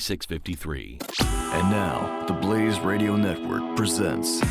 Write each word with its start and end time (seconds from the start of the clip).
4653. 0.00 0.98
And 1.52 1.70
now, 1.70 2.24
the 2.26 2.32
Blaze 2.32 2.80
Radio 2.80 3.16
Network 3.16 3.76
presents 3.76 4.42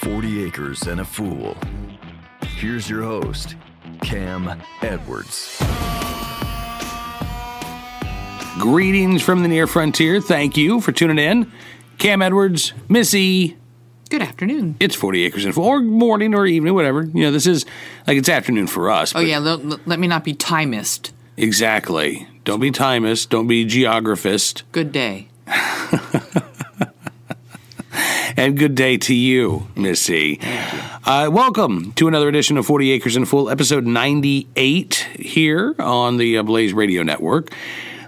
40 0.00 0.44
Acres 0.44 0.82
and 0.86 1.00
a 1.00 1.04
Fool. 1.04 1.54
Here's 2.56 2.88
your 2.88 3.02
host, 3.02 3.56
Cam 4.00 4.50
Edwards. 4.80 5.62
Greetings 8.58 9.22
from 9.22 9.42
the 9.42 9.48
near 9.48 9.66
frontier. 9.66 10.18
Thank 10.18 10.56
you 10.56 10.80
for 10.80 10.92
tuning 10.92 11.18
in. 11.18 11.52
Cam 11.98 12.22
Edwards, 12.22 12.72
Missy. 12.88 13.58
Good 14.08 14.22
afternoon. 14.22 14.76
It's 14.80 14.96
40 14.96 15.24
acres 15.24 15.44
and 15.44 15.56
or 15.58 15.80
morning 15.80 16.34
or 16.34 16.46
evening, 16.46 16.72
whatever. 16.72 17.02
You 17.02 17.24
know, 17.24 17.30
this 17.30 17.46
is 17.46 17.66
like 18.06 18.16
it's 18.16 18.30
afternoon 18.30 18.66
for 18.66 18.90
us. 18.90 19.14
Oh, 19.14 19.20
yeah. 19.20 19.38
Let, 19.38 19.86
let 19.86 20.00
me 20.00 20.08
not 20.08 20.24
be 20.24 20.34
timist. 20.34 21.10
Exactly. 21.36 22.26
Don't 22.44 22.60
be 22.60 22.70
timist. 22.70 23.28
Don't 23.28 23.46
be 23.46 23.64
geographist. 23.64 24.62
Good 24.72 24.92
day. 24.92 25.28
and 28.36 28.58
good 28.58 28.74
day 28.74 28.96
to 28.98 29.14
you, 29.14 29.68
Missy. 29.76 30.40
Uh, 31.04 31.30
welcome 31.32 31.92
to 31.92 32.08
another 32.08 32.28
edition 32.28 32.56
of 32.56 32.66
40 32.66 32.90
Acres 32.92 33.16
and 33.16 33.28
Fool, 33.28 33.48
episode 33.48 33.86
98 33.86 35.08
here 35.18 35.74
on 35.78 36.16
the 36.18 36.38
uh, 36.38 36.42
Blaze 36.42 36.72
Radio 36.72 37.02
Network. 37.02 37.52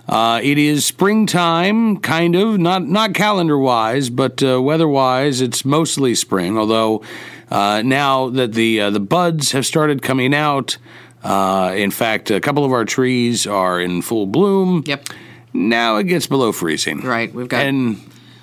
Uh, 0.09 0.41
it 0.43 0.59
is 0.59 0.85
springtime, 0.85 1.97
kind 1.99 2.35
of, 2.35 2.59
not 2.59 2.83
not 2.87 3.15
calendar 3.15 3.57
wise, 3.57 4.11
but 4.11 4.43
uh, 4.43 4.61
weather 4.61 4.89
wise, 4.89 5.41
it's 5.41 5.65
mostly 5.65 6.15
spring. 6.15 6.59
Although 6.59 7.03
uh, 7.51 7.83
now 7.83 8.29
that 8.29 8.53
the 8.55 8.81
uh, 8.81 8.91
the 8.91 9.01
buds 9.01 9.53
have 9.53 9.65
started 9.65 10.03
coming 10.03 10.35
out, 10.35 10.77
uh, 11.23 11.73
in 11.77 11.91
fact, 11.91 12.31
a 12.31 12.41
couple 12.41 12.65
of 12.65 12.73
our 12.73 12.85
trees 12.85 13.47
are 13.47 13.81
in 13.81 14.03
full 14.03 14.27
bloom. 14.27 14.83
Yep. 14.87 15.09
Now 15.53 15.97
it 15.97 16.05
gets 16.05 16.27
below 16.27 16.53
freezing. 16.53 17.01
Right. 17.01 17.33
We've 17.33 17.49
got 17.49 17.67
and 17.67 18.01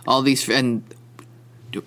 all 0.07 0.21
these, 0.21 0.47
and 0.49 0.83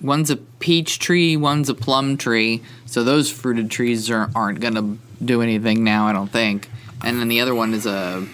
one's 0.00 0.30
a 0.30 0.36
peach 0.36 0.98
tree, 0.98 1.36
one's 1.36 1.68
a 1.68 1.74
plum 1.74 2.16
tree. 2.16 2.62
So 2.86 3.04
those 3.04 3.30
fruited 3.30 3.70
trees 3.70 4.10
are, 4.10 4.30
aren't 4.34 4.60
going 4.60 4.74
to 4.74 4.98
do 5.24 5.42
anything 5.42 5.84
now, 5.84 6.08
I 6.08 6.12
don't 6.12 6.30
think. 6.30 6.68
And 7.04 7.18
then 7.18 7.28
the 7.28 7.40
other 7.40 7.54
one 7.54 7.74
is 7.74 7.86
a 7.86 8.26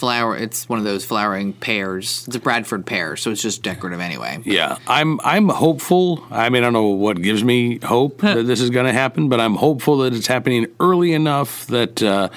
flower. 0.00 0.36
It's 0.36 0.68
one 0.68 0.78
of 0.78 0.84
those 0.84 1.04
flowering 1.04 1.52
pears. 1.52 2.24
It's 2.26 2.34
a 2.34 2.40
Bradford 2.40 2.86
pear, 2.86 3.16
so 3.16 3.30
it's 3.30 3.42
just 3.42 3.62
decorative 3.62 4.00
anyway. 4.00 4.40
Yeah, 4.44 4.78
I'm 4.86 5.20
I'm 5.20 5.48
hopeful. 5.48 6.26
I 6.30 6.48
mean, 6.48 6.62
I 6.62 6.66
don't 6.66 6.72
know 6.72 6.88
what 6.88 7.20
gives 7.20 7.44
me 7.44 7.78
hope 7.78 8.18
that 8.22 8.46
this 8.46 8.60
is 8.60 8.70
going 8.70 8.86
to 8.86 8.92
happen, 8.92 9.28
but 9.28 9.40
I'm 9.40 9.54
hopeful 9.54 9.98
that 9.98 10.14
it's 10.14 10.26
happening 10.26 10.66
early 10.80 11.12
enough 11.12 11.66
that. 11.68 12.02
Uh, 12.02 12.30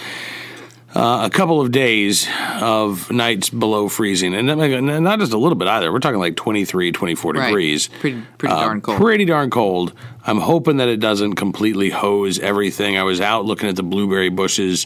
uh, 0.96 1.24
a 1.25 1.29
couple 1.31 1.59
of 1.59 1.72
days 1.72 2.28
of 2.62 3.09
nights 3.12 3.50
below 3.50 3.90
freezing, 3.90 4.35
and 4.35 4.45
not 4.45 5.18
just 5.18 5.34
a 5.34 5.38
little 5.40 5.56
bit 5.56 5.68
either. 5.68 5.91
We're 5.91 5.97
talking 5.97 6.19
like 6.19 6.35
23, 6.35 6.91
24 6.91 7.31
right. 7.34 7.47
degrees. 7.47 7.88
Pretty, 7.88 8.22
pretty 8.38 8.53
darn 8.53 8.80
cold. 8.80 8.97
Uh, 8.97 9.01
pretty 9.01 9.25
darn 9.25 9.50
cold. 9.50 9.94
I'm 10.24 10.38
hoping 10.38 10.78
that 10.78 10.90
it 10.90 10.97
doesn't 10.97 11.34
completely 11.34 11.90
hose 11.90 12.38
everything. 12.38 12.95
I 12.95 13.01
was 13.01 13.19
out 13.19 13.45
looking 13.45 13.69
at 13.69 13.75
the 13.75 13.81
blueberry 13.81 14.30
bushes 14.30 14.85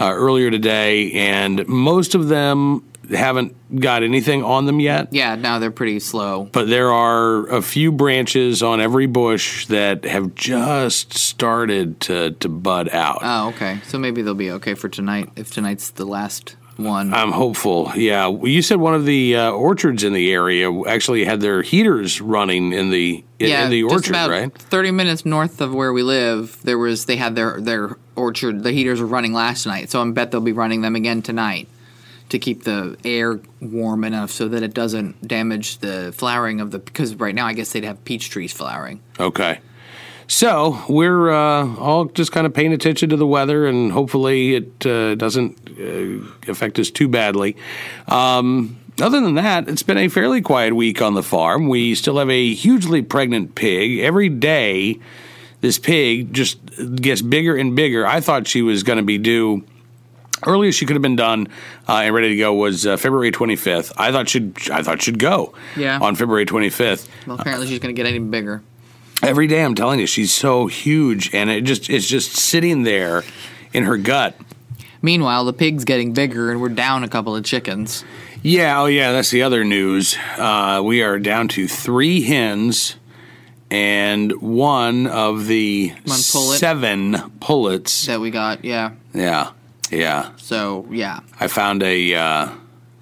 uh, 0.00 0.12
earlier 0.12 0.50
today, 0.50 1.12
and 1.12 1.66
most 1.68 2.14
of 2.14 2.28
them 2.28 2.84
haven't 3.10 3.80
got 3.80 4.02
anything 4.02 4.42
on 4.44 4.66
them 4.66 4.80
yet. 4.80 5.08
Yeah, 5.12 5.34
no, 5.34 5.58
they're 5.58 5.70
pretty 5.70 6.00
slow. 6.00 6.48
But 6.52 6.68
there 6.68 6.92
are 6.92 7.46
a 7.48 7.62
few 7.62 7.92
branches 7.92 8.62
on 8.62 8.80
every 8.80 9.06
bush 9.06 9.66
that 9.66 10.04
have 10.04 10.34
just 10.34 11.16
started 11.16 12.00
to, 12.02 12.30
to 12.32 12.48
bud 12.48 12.88
out. 12.90 13.18
Oh, 13.22 13.48
okay. 13.48 13.80
So 13.86 13.98
maybe 13.98 14.22
they'll 14.22 14.34
be 14.34 14.52
okay 14.52 14.74
for 14.74 14.88
tonight 14.88 15.30
if 15.36 15.50
tonight's 15.50 15.90
the 15.90 16.04
last 16.06 16.56
one. 16.78 17.12
I'm 17.12 17.32
hopeful. 17.32 17.92
Yeah, 17.94 18.28
you 18.28 18.62
said 18.62 18.78
one 18.78 18.94
of 18.94 19.04
the 19.04 19.36
uh, 19.36 19.50
orchards 19.50 20.04
in 20.04 20.12
the 20.12 20.32
area 20.32 20.72
actually 20.84 21.24
had 21.24 21.40
their 21.40 21.62
heaters 21.62 22.20
running 22.20 22.72
in 22.72 22.90
the 22.90 23.24
in, 23.38 23.48
yeah, 23.48 23.64
in 23.64 23.70
the 23.70 23.82
orchard, 23.84 23.98
just 23.98 24.08
about 24.10 24.30
right? 24.30 24.52
Thirty 24.56 24.90
minutes 24.90 25.24
north 25.24 25.60
of 25.60 25.74
where 25.74 25.92
we 25.92 26.02
live, 26.02 26.60
there 26.62 26.78
was 26.78 27.06
they 27.06 27.16
had 27.16 27.34
their 27.36 27.60
their 27.60 27.96
orchard. 28.16 28.62
The 28.62 28.72
heaters 28.72 29.00
were 29.00 29.06
running 29.06 29.32
last 29.32 29.66
night, 29.66 29.90
so 29.90 30.02
I 30.02 30.10
bet 30.10 30.30
they'll 30.30 30.40
be 30.40 30.52
running 30.52 30.82
them 30.82 30.96
again 30.96 31.22
tonight 31.22 31.68
to 32.28 32.38
keep 32.38 32.64
the 32.64 32.96
air 33.04 33.40
warm 33.60 34.04
enough 34.04 34.30
so 34.30 34.48
that 34.48 34.62
it 34.62 34.72
doesn't 34.72 35.26
damage 35.26 35.78
the 35.78 36.12
flowering 36.16 36.60
of 36.60 36.70
the. 36.70 36.78
Because 36.78 37.14
right 37.16 37.34
now, 37.34 37.46
I 37.46 37.52
guess 37.52 37.72
they'd 37.72 37.84
have 37.84 38.04
peach 38.04 38.30
trees 38.30 38.52
flowering. 38.52 39.00
Okay. 39.20 39.60
So 40.32 40.82
we're 40.88 41.30
uh, 41.30 41.76
all 41.76 42.06
just 42.06 42.32
kind 42.32 42.46
of 42.46 42.54
paying 42.54 42.72
attention 42.72 43.10
to 43.10 43.16
the 43.18 43.26
weather, 43.26 43.66
and 43.66 43.92
hopefully 43.92 44.54
it 44.54 44.86
uh, 44.86 45.14
doesn't 45.14 45.58
uh, 45.78 46.50
affect 46.50 46.78
us 46.78 46.90
too 46.90 47.06
badly. 47.06 47.54
Um, 48.08 48.78
other 48.98 49.20
than 49.20 49.34
that, 49.34 49.68
it's 49.68 49.82
been 49.82 49.98
a 49.98 50.08
fairly 50.08 50.40
quiet 50.40 50.74
week 50.74 51.02
on 51.02 51.12
the 51.12 51.22
farm. 51.22 51.68
We 51.68 51.94
still 51.94 52.16
have 52.16 52.30
a 52.30 52.54
hugely 52.54 53.02
pregnant 53.02 53.54
pig. 53.56 53.98
Every 53.98 54.30
day, 54.30 54.98
this 55.60 55.78
pig 55.78 56.32
just 56.32 56.58
gets 56.96 57.20
bigger 57.20 57.54
and 57.54 57.76
bigger. 57.76 58.06
I 58.06 58.22
thought 58.22 58.48
she 58.48 58.62
was 58.62 58.84
going 58.84 58.96
to 58.96 59.02
be 59.04 59.18
due. 59.18 59.64
Earliest 60.46 60.78
she 60.78 60.86
could 60.86 60.96
have 60.96 61.02
been 61.02 61.14
done 61.14 61.48
uh, 61.86 61.98
and 62.04 62.14
ready 62.14 62.30
to 62.30 62.36
go 62.36 62.54
was 62.54 62.86
uh, 62.86 62.96
February 62.96 63.32
25th. 63.32 63.92
I 63.98 64.10
thought 64.12 64.30
should 64.30 64.56
I 64.72 64.82
thought 64.82 65.02
should 65.02 65.18
go 65.18 65.52
Yeah. 65.76 65.98
on 66.00 66.16
February 66.16 66.46
25th. 66.46 67.06
Well, 67.26 67.36
apparently 67.38 67.66
she's 67.68 67.80
going 67.80 67.94
to 67.94 68.02
get 68.02 68.08
any 68.08 68.18
bigger. 68.18 68.62
Every 69.22 69.46
day, 69.46 69.62
I'm 69.64 69.74
telling 69.76 70.00
you, 70.00 70.06
she's 70.06 70.32
so 70.32 70.66
huge, 70.66 71.32
and 71.32 71.48
it 71.48 71.62
just 71.62 71.88
it's 71.88 72.08
just 72.08 72.32
sitting 72.32 72.82
there 72.82 73.22
in 73.72 73.84
her 73.84 73.96
gut. 73.96 74.36
Meanwhile, 75.00 75.44
the 75.44 75.52
pig's 75.52 75.84
getting 75.84 76.12
bigger, 76.12 76.50
and 76.50 76.60
we're 76.60 76.68
down 76.68 77.04
a 77.04 77.08
couple 77.08 77.34
of 77.36 77.44
chickens. 77.44 78.04
Yeah, 78.42 78.80
oh 78.82 78.86
yeah, 78.86 79.12
that's 79.12 79.30
the 79.30 79.42
other 79.42 79.62
news. 79.64 80.16
Uh, 80.36 80.82
we 80.84 81.02
are 81.02 81.18
down 81.20 81.46
to 81.48 81.68
three 81.68 82.22
hens 82.22 82.96
and 83.70 84.32
one 84.42 85.06
of 85.06 85.46
the 85.46 85.90
One 86.04 86.18
pullet. 86.32 86.58
seven 86.58 87.16
pullets. 87.40 88.06
that 88.06 88.20
we 88.20 88.30
got. 88.32 88.64
Yeah. 88.64 88.92
Yeah, 89.14 89.52
yeah. 89.90 90.30
So 90.36 90.86
yeah, 90.90 91.20
I 91.38 91.46
found 91.46 91.84
a. 91.84 92.14
Uh, 92.14 92.48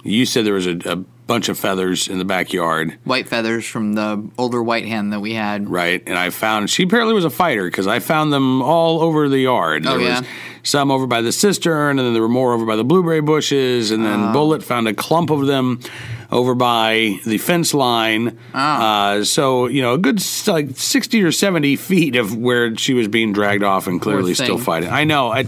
you 0.03 0.27
said 0.27 0.45
there 0.45 0.55
was 0.55 0.67
a, 0.67 0.77
a 0.85 0.97
bunch 1.31 1.49
of 1.49 1.57
feathers 1.57 2.09
in 2.09 2.19
the 2.19 2.25
backyard, 2.25 2.99
white 3.05 3.29
feathers 3.29 3.65
from 3.65 3.93
the 3.93 4.29
older 4.37 4.61
white 4.61 4.85
hen 4.85 5.11
that 5.11 5.21
we 5.21 5.33
had. 5.33 5.69
right? 5.71 6.03
And 6.09 6.19
I 6.19 6.31
found 6.31 6.69
she 6.69 6.83
apparently 6.83 7.15
was 7.15 7.25
a 7.25 7.31
fighter 7.31 7.67
because 7.71 7.87
I 7.87 8.01
found 8.01 8.33
them 8.33 8.61
all 8.63 9.01
over 9.01 9.29
the 9.29 9.39
yard. 9.39 9.87
Oh, 9.87 9.91
there 9.97 10.01
yeah? 10.01 10.21
was 10.23 10.29
some 10.65 10.91
over 10.91 11.07
by 11.07 11.23
the 11.23 11.31
cistern, 11.31 12.01
and 12.01 12.07
then 12.07 12.15
there 12.15 12.23
were 12.23 12.29
more 12.29 12.53
over 12.53 12.67
by 12.67 12.75
the 12.75 12.83
blueberry 12.83 13.21
bushes, 13.21 13.93
and 13.93 14.05
Oh. 14.05 14.09
then 14.11 14.33
Bullet 14.33 14.65
found 14.65 14.89
a 14.89 14.93
clump 14.93 15.31
of 15.31 15.47
them 15.47 15.79
over 16.33 16.57
by 16.57 17.21
the 17.25 17.39
fence 17.39 17.73
line. 17.75 18.37
Oh. 18.53 18.59
Uh, 18.59 19.25
so 19.25 19.69
you 19.69 19.83
know, 19.83 19.95
a 19.95 19.99
good 19.99 20.21
like 20.49 20.71
sixty 20.77 21.23
or 21.23 21.31
seventy 21.31 21.77
feet 21.77 22.17
of 22.17 22.37
where 22.37 22.77
she 22.77 22.93
was 22.93 23.07
being 23.07 23.33
dragged 23.33 23.63
off 23.63 23.87
and 23.87 24.01
clearly 24.01 24.35
still 24.35 24.59
fighting. 24.59 24.91
I 24.91 25.05
know 25.05 25.33
it 25.33 25.47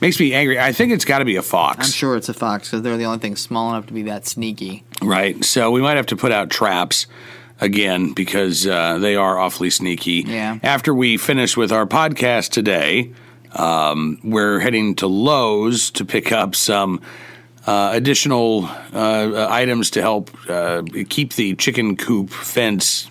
makes 0.00 0.18
me 0.20 0.34
angry. 0.34 0.58
I 0.58 0.72
think 0.72 0.92
it's 0.92 1.04
got 1.04 1.18
to 1.20 1.24
be 1.24 1.36
a 1.36 1.42
fox. 1.42 1.86
I'm 1.86 1.92
sure 1.92 2.16
it's 2.16 2.28
a 2.28 2.34
fox 2.34 2.68
because 2.68 2.82
they're 2.82 2.96
the 2.96 3.04
only 3.04 3.18
thing 3.18 3.36
small 3.36 3.70
enough 3.70 3.86
to 3.86 3.92
be 3.92 4.02
that 4.02 4.26
sneaky. 4.26 4.84
Right. 5.02 5.44
So 5.44 5.70
we 5.70 5.80
might 5.80 5.96
have 5.96 6.06
to 6.06 6.16
put 6.16 6.32
out 6.32 6.50
traps 6.50 7.06
again 7.60 8.12
because 8.12 8.66
uh, 8.66 8.98
they 8.98 9.16
are 9.16 9.38
awfully 9.38 9.70
sneaky. 9.70 10.24
Yeah. 10.26 10.58
After 10.62 10.92
we 10.94 11.16
finish 11.16 11.56
with 11.56 11.72
our 11.72 11.86
podcast 11.86 12.50
today, 12.50 13.12
Um, 13.52 14.18
we're 14.22 14.60
heading 14.60 14.96
to 14.96 15.06
Lowe's 15.06 15.90
to 15.92 16.04
pick 16.04 16.30
up 16.30 16.54
some 16.54 17.00
uh, 17.66 17.90
additional 17.94 18.68
uh, 18.92 19.46
items 19.48 19.90
to 19.92 20.02
help 20.02 20.30
uh, 20.50 20.82
keep 21.08 21.32
the 21.34 21.54
chicken 21.56 21.96
coop 21.96 22.28
fence 22.28 23.08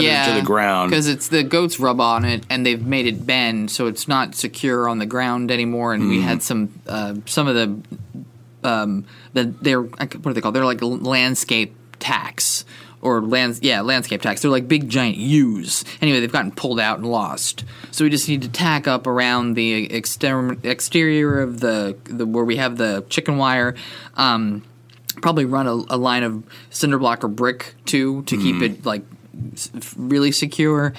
tethered 0.00 0.34
to 0.34 0.40
the 0.40 0.46
ground. 0.46 0.90
because 0.90 1.06
it's 1.08 1.28
the 1.28 1.42
goats 1.42 1.78
rub 1.80 2.00
on 2.00 2.24
it 2.24 2.44
and 2.50 2.64
they've 2.66 2.84
made 2.84 3.06
it 3.06 3.26
bend 3.26 3.70
so 3.70 3.86
it's 3.86 4.06
not 4.08 4.34
secure 4.34 4.88
on 4.88 4.98
the 4.98 5.06
ground 5.06 5.50
anymore 5.50 5.92
and 5.94 6.08
we 6.08 6.16
Mm-hmm. 6.18 6.26
had 6.28 6.42
some 6.42 6.80
uh, 6.86 7.14
some 7.26 7.46
of 7.48 7.54
the 7.54 8.68
um 8.68 9.04
the 9.32 9.44
they're 9.62 9.82
what 9.82 10.26
are 10.26 10.32
they 10.32 10.40
called? 10.40 10.54
They're 10.54 10.64
like 10.64 10.80
landscape 10.82 11.74
tacks 11.98 12.64
or 13.02 13.20
lands 13.22 13.60
yeah 13.62 13.80
landscape 13.82 14.20
tacks 14.22 14.42
they're 14.42 14.50
like 14.50 14.66
big 14.68 14.88
giant 14.88 15.16
U's. 15.16 15.84
Anyway 16.00 16.20
they've 16.20 16.32
gotten 16.32 16.50
pulled 16.52 16.80
out 16.80 16.98
and 16.98 17.06
lost. 17.10 17.64
So 17.90 18.04
we 18.04 18.10
just 18.10 18.28
need 18.28 18.42
to 18.42 18.48
tack 18.48 18.88
up 18.88 19.06
around 19.06 19.54
the 19.54 19.90
exter- 19.92 20.56
exterior 20.62 21.40
of 21.40 21.60
the, 21.60 21.96
the 22.04 22.26
where 22.26 22.44
we 22.44 22.56
have 22.56 22.76
the 22.76 23.04
chicken 23.08 23.36
wire 23.36 23.74
um 24.16 24.62
probably 25.22 25.44
run 25.46 25.66
a, 25.66 25.72
a 25.72 25.96
line 25.96 26.22
of 26.22 26.42
cinder 26.70 26.98
block 26.98 27.24
or 27.24 27.28
brick 27.28 27.74
too 27.86 28.22
to 28.24 28.36
keep 28.36 28.60
it 28.62 28.84
like 28.84 29.02
really 29.96 30.32
secure 30.32 30.92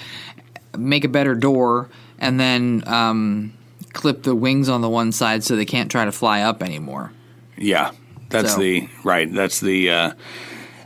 make 0.76 1.04
a 1.04 1.08
better 1.08 1.34
door 1.34 1.88
and 2.18 2.38
then 2.38 2.82
um, 2.86 3.52
clip 3.92 4.22
the 4.22 4.34
wings 4.34 4.68
on 4.68 4.80
the 4.80 4.88
one 4.88 5.12
side 5.12 5.42
so 5.42 5.56
they 5.56 5.64
can't 5.64 5.90
try 5.90 6.04
to 6.04 6.12
fly 6.12 6.42
up 6.42 6.62
anymore 6.62 7.12
Yeah, 7.56 7.92
that's 8.28 8.54
So- 8.54 8.60
the 8.60 8.88
right. 9.04 9.32
That's 9.32 9.60
the 9.60 9.90
uh, 9.90 10.12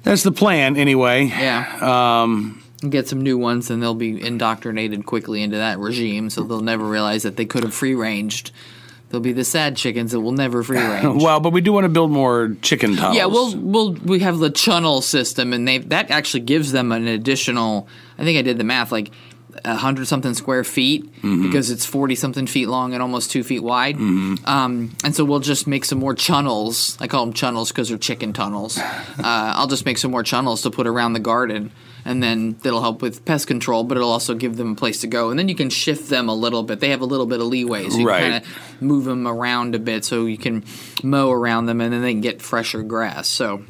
that's 0.03 0.23
the 0.23 0.33
plan 0.33 0.77
anyway. 0.77 1.25
yeah 1.27 2.23
um, 2.23 2.63
get 2.89 3.07
some 3.09 3.21
new 3.21 3.37
ones 3.39 3.71
and 3.71 3.83
they'll 3.83 3.95
be 3.95 4.21
indoctrinated 4.25 5.05
quickly 5.07 5.43
into 5.43 5.57
that 5.57 5.79
regime 5.79 6.31
so 6.31 6.43
they'll 6.43 6.61
never 6.61 6.85
realize 6.85 7.23
that 7.23 7.37
they 7.37 7.45
could 7.45 7.63
have 7.65 7.75
free 7.75 7.95
ranged 7.95 8.51
they'll 9.13 9.21
be 9.21 9.33
the 9.33 9.45
sad 9.45 9.77
chickens 9.77 10.11
that 10.11 10.21
will 10.21 10.33
never 10.33 10.63
free 10.65 10.79
range 10.79 11.05
Well, 11.23 11.39
but 11.39 11.53
we 11.53 11.61
do 11.61 11.73
want 11.73 11.85
to 11.85 11.89
build 11.91 12.11
more 12.11 12.57
chicken 12.63 12.97
tunnels. 12.97 13.17
Yeah, 13.17 13.27
we'll 13.27 13.57
we'll 13.57 13.93
we 13.93 14.19
have 14.21 14.39
the 14.39 14.51
tunnel 14.51 15.03
system, 15.03 15.53
and 15.53 15.69
they 15.69 15.79
that 15.79 16.11
actually 16.11 16.41
gives 16.41 16.73
them 16.73 16.91
an 16.91 17.07
additional. 17.07 17.87
I 18.19 18.25
think 18.25 18.39
I 18.39 18.43
did 18.43 18.59
the 18.59 18.65
math, 18.65 18.91
like 18.91 19.11
a 19.65 19.77
hundred 19.77 20.09
something 20.09 20.33
square 20.33 20.65
feet 20.65 21.13
because 21.23 21.71
it's 21.71 21.85
forty 21.85 22.15
something 22.15 22.47
feet 22.47 22.67
long 22.69 22.95
and 22.95 23.03
almost 23.03 23.31
two 23.31 23.45
feet 23.45 23.63
wide. 23.63 23.97
Um, 23.97 24.97
and 25.05 25.15
so 25.15 25.25
we'll 25.27 25.41
just 25.41 25.67
make 25.67 25.85
some 25.85 25.99
more 25.99 26.15
tunnels. 26.15 26.97
I 27.01 27.07
call 27.07 27.25
them 27.27 27.35
tunnels 27.35 27.69
because 27.71 27.91
they're 27.91 27.99
chicken 27.99 28.33
tunnels. 28.33 28.79
Uh, 29.19 29.53
I'll 29.57 29.67
just 29.69 29.85
make 29.85 29.99
some 29.99 30.11
more 30.11 30.23
tunnels 30.25 30.63
to 30.63 30.71
put 30.71 30.87
around 30.87 31.13
the 31.13 31.21
garden. 31.21 31.71
And 32.05 32.21
then 32.23 32.57
that'll 32.63 32.81
help 32.83 33.01
with 33.01 33.25
pest 33.25 33.47
control, 33.47 33.85
but 33.85 33.97
it'll 33.97 34.11
also 34.11 34.35
give 34.35 34.57
them 34.57 34.73
a 34.73 34.75
place 34.75 35.01
to 35.03 35.07
go. 35.07 35.31
And 35.31 35.39
then 35.39 35.49
you 35.49 35.55
can 35.55 35.71
shift 35.71 36.09
them 36.11 36.29
a 36.29 36.35
little 36.35 36.63
bit. 36.65 36.81
They 36.81 36.89
have 36.91 37.01
a 37.01 37.05
little 37.07 37.27
bit 37.27 37.41
of 37.41 37.47
leeway, 37.47 37.89
so 37.89 37.99
you 37.99 38.07
Right. 38.09 38.21
can 38.23 38.31
kind 38.33 38.45
of 38.45 38.83
move 38.83 39.05
them 39.05 39.29
around 39.29 39.75
a 39.75 39.79
bit 39.79 40.05
so 40.05 40.27
you 40.27 40.37
can 40.39 40.65
mow 41.05 41.31
around 41.31 41.67
them 41.67 41.81
and 41.81 41.93
then 41.93 42.03
they 42.03 42.13
can 42.13 42.21
get 42.21 42.43
fresher 42.43 42.83
grass. 42.83 43.29
So 43.29 43.63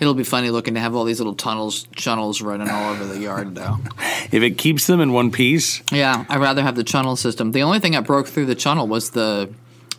it'll 0.00 0.14
be 0.14 0.24
funny 0.24 0.50
looking 0.50 0.74
to 0.74 0.80
have 0.80 0.94
all 0.96 1.04
these 1.04 1.20
little 1.20 1.34
tunnels 1.34 1.86
tunnels 1.96 2.42
running 2.42 2.68
all 2.68 2.90
over 2.92 3.04
the 3.04 3.20
yard 3.20 3.54
though. 3.54 3.78
if 4.32 4.42
it 4.42 4.58
keeps 4.58 4.86
them 4.86 5.00
in 5.00 5.12
one 5.12 5.30
piece. 5.30 5.82
Yeah, 5.92 6.24
I'd 6.28 6.40
rather 6.40 6.62
have 6.62 6.74
the 6.74 6.84
tunnel 6.84 7.14
system. 7.16 7.52
The 7.52 7.62
only 7.62 7.78
thing 7.78 7.92
that 7.92 8.04
broke 8.04 8.26
through 8.26 8.46
the 8.46 8.54
tunnel 8.56 8.88
was 8.88 9.10
the 9.10 9.50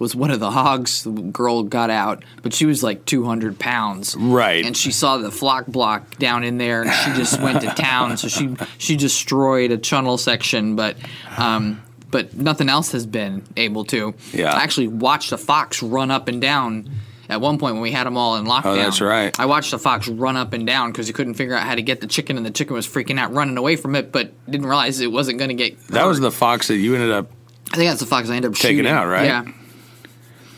was 0.03 0.15
one 0.15 0.29
of 0.29 0.39
the 0.39 0.51
hogs 0.51 1.03
the 1.03 1.09
girl 1.11 1.63
got 1.63 1.89
out, 1.89 2.23
but 2.43 2.53
she 2.53 2.65
was 2.65 2.83
like 2.83 3.05
200 3.05 3.57
pounds. 3.57 4.15
Right. 4.15 4.63
And 4.65 4.77
she 4.77 4.91
saw 4.91 5.17
the 5.17 5.31
flock 5.31 5.65
block 5.65 6.17
down 6.17 6.43
in 6.43 6.57
there 6.57 6.83
and 6.83 6.91
she 6.93 7.13
just 7.13 7.39
went 7.41 7.61
to 7.61 7.67
town. 7.69 8.17
So 8.17 8.27
she 8.27 8.55
she 8.77 8.95
destroyed 8.95 9.71
a 9.71 9.77
tunnel 9.77 10.17
section, 10.17 10.75
but 10.75 10.97
um 11.37 11.81
but 12.11 12.35
nothing 12.35 12.69
else 12.69 12.91
has 12.91 13.07
been 13.07 13.43
able 13.57 13.85
to. 13.85 14.13
Yeah. 14.33 14.53
I 14.53 14.61
actually 14.61 14.87
watched 14.87 15.31
a 15.31 15.37
fox 15.37 15.81
run 15.81 16.11
up 16.11 16.27
and 16.27 16.39
down 16.39 16.91
at 17.29 17.41
one 17.41 17.57
point 17.57 17.73
when 17.73 17.81
we 17.81 17.91
had 17.91 18.05
them 18.05 18.17
all 18.17 18.35
in 18.35 18.45
lockdown. 18.45 18.65
Oh, 18.65 18.75
that's 18.75 19.01
right. 19.01 19.37
I 19.39 19.47
watched 19.47 19.73
a 19.73 19.79
fox 19.79 20.07
run 20.07 20.37
up 20.37 20.53
and 20.53 20.67
down 20.67 20.91
because 20.91 21.07
he 21.07 21.13
couldn't 21.13 21.33
figure 21.35 21.55
out 21.55 21.63
how 21.63 21.73
to 21.73 21.81
get 21.81 22.01
the 22.01 22.07
chicken, 22.07 22.37
and 22.37 22.45
the 22.45 22.51
chicken 22.51 22.75
was 22.75 22.87
freaking 22.87 23.17
out, 23.17 23.33
running 23.33 23.57
away 23.57 23.77
from 23.77 23.95
it, 23.95 24.11
but 24.11 24.31
didn't 24.45 24.67
realize 24.67 24.99
it 24.99 25.11
wasn't 25.11 25.39
going 25.39 25.49
to 25.49 25.55
get. 25.55 25.79
That 25.87 26.05
was 26.05 26.19
the 26.19 26.31
fox 26.31 26.67
that 26.67 26.77
you 26.77 26.93
ended 26.93 27.11
up. 27.11 27.31
I 27.71 27.77
think 27.77 27.89
that's 27.89 28.01
the 28.01 28.05
fox 28.05 28.29
I 28.29 28.35
ended 28.35 28.51
up 28.51 28.57
Taking 28.57 28.79
shooting. 28.79 28.91
out, 28.91 29.07
right? 29.07 29.25
Yeah. 29.25 29.45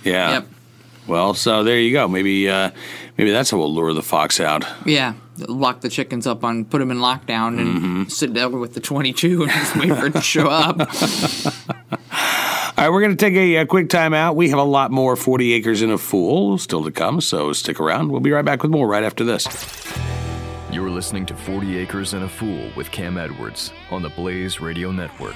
Yeah. 0.05 0.31
Yep. 0.31 0.47
Well, 1.07 1.33
so 1.33 1.63
there 1.63 1.79
you 1.79 1.91
go. 1.91 2.07
Maybe 2.07 2.49
uh, 2.49 2.71
maybe 3.17 3.31
that's 3.31 3.51
how 3.51 3.57
we'll 3.57 3.73
lure 3.73 3.93
the 3.93 4.01
fox 4.01 4.39
out. 4.39 4.65
Yeah. 4.85 5.13
Lock 5.37 5.81
the 5.81 5.89
chickens 5.89 6.25
up 6.25 6.43
on, 6.45 6.63
put 6.65 6.79
them 6.79 6.89
in 6.91 6.97
lockdown, 6.99 7.59
and 7.59 7.67
Mm-hmm. 7.67 8.03
sit 8.05 8.33
down 8.33 8.57
with 8.59 8.73
the 8.73 8.79
22 8.79 9.43
and 9.43 9.51
just 9.51 9.75
wait 9.75 9.89
for 9.89 10.05
it 10.05 10.13
to 10.13 10.21
show 10.21 10.47
up. 10.47 10.79
All 12.77 12.83
right, 12.83 12.89
we're 12.89 13.01
going 13.01 13.15
to 13.15 13.25
take 13.25 13.33
a, 13.35 13.57
uh 13.57 13.65
quick 13.65 13.89
time 13.89 14.13
out. 14.13 14.35
We 14.35 14.49
have 14.49 14.59
a 14.59 14.63
lot 14.63 14.91
more 14.91 15.15
40 15.15 15.53
Acres 15.53 15.81
in 15.81 15.91
a 15.91 15.97
Fool 15.97 16.57
still 16.57 16.83
to 16.85 16.91
come, 16.91 17.21
so 17.21 17.53
stick 17.53 17.79
around. 17.79 18.11
We'll 18.11 18.19
be 18.21 18.31
right 18.31 18.45
back 18.45 18.63
with 18.63 18.71
more 18.71 18.87
right 18.87 19.03
after 19.03 19.23
this. 19.23 19.45
You're 20.71 20.89
listening 20.89 21.25
to 21.27 21.35
40 21.35 21.77
Acres 21.77 22.13
and 22.13 22.23
a 22.23 22.29
Fool 22.29 22.69
with 22.75 22.91
Cam 22.91 23.17
Edwards 23.17 23.71
on 23.91 24.01
the 24.01 24.09
Blaze 24.09 24.59
Radio 24.59 24.91
Network. 24.91 25.35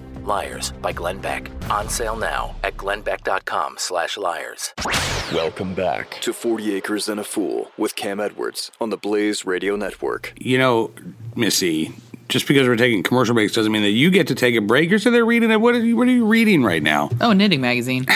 Liars 0.25 0.71
by 0.81 0.91
Glenn 0.91 1.19
Beck. 1.19 1.49
On 1.69 1.89
sale 1.89 2.15
now 2.15 2.55
at 2.63 2.77
glennbeck.com 2.77 3.75
slash 3.77 4.17
liars. 4.17 4.73
Welcome 5.33 5.73
back 5.73 6.19
to 6.21 6.33
40 6.33 6.75
Acres 6.75 7.09
and 7.09 7.19
a 7.19 7.23
Fool 7.23 7.71
with 7.77 7.95
Cam 7.95 8.19
Edwards 8.19 8.71
on 8.79 8.89
the 8.89 8.97
Blaze 8.97 9.45
Radio 9.45 9.75
Network. 9.75 10.33
You 10.37 10.57
know, 10.57 10.91
Missy, 11.35 11.93
just 12.29 12.47
because 12.47 12.67
we're 12.67 12.75
taking 12.75 13.03
commercial 13.03 13.33
breaks 13.33 13.53
doesn't 13.53 13.71
mean 13.71 13.83
that 13.83 13.89
you 13.91 14.11
get 14.11 14.27
to 14.27 14.35
take 14.35 14.55
a 14.55 14.61
break. 14.61 14.89
You're 14.89 14.99
sitting 14.99 15.13
there 15.13 15.25
reading 15.25 15.51
it. 15.51 15.59
What 15.61 15.75
are 15.75 15.83
you, 15.85 15.95
what 15.97 16.07
are 16.07 16.11
you 16.11 16.25
reading 16.25 16.63
right 16.63 16.83
now? 16.83 17.09
Oh, 17.19 17.33
knitting 17.33 17.61
magazine. 17.61 18.05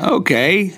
Okay. 0.00 0.72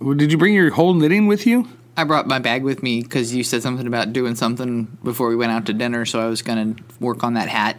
Well, 0.00 0.14
Did 0.14 0.32
you 0.32 0.38
bring 0.38 0.54
your 0.54 0.70
whole 0.70 0.94
knitting 0.94 1.26
with 1.26 1.46
you? 1.46 1.68
I 2.00 2.04
brought 2.04 2.26
my 2.26 2.38
bag 2.38 2.62
with 2.62 2.82
me 2.82 3.02
because 3.02 3.34
you 3.34 3.44
said 3.44 3.62
something 3.62 3.86
about 3.86 4.12
doing 4.12 4.34
something 4.34 4.84
before 5.04 5.28
we 5.28 5.36
went 5.36 5.52
out 5.52 5.66
to 5.66 5.72
dinner, 5.72 6.04
so 6.06 6.18
I 6.20 6.26
was 6.26 6.42
going 6.42 6.74
to 6.76 6.82
work 6.98 7.22
on 7.24 7.34
that 7.34 7.48
hat. 7.48 7.76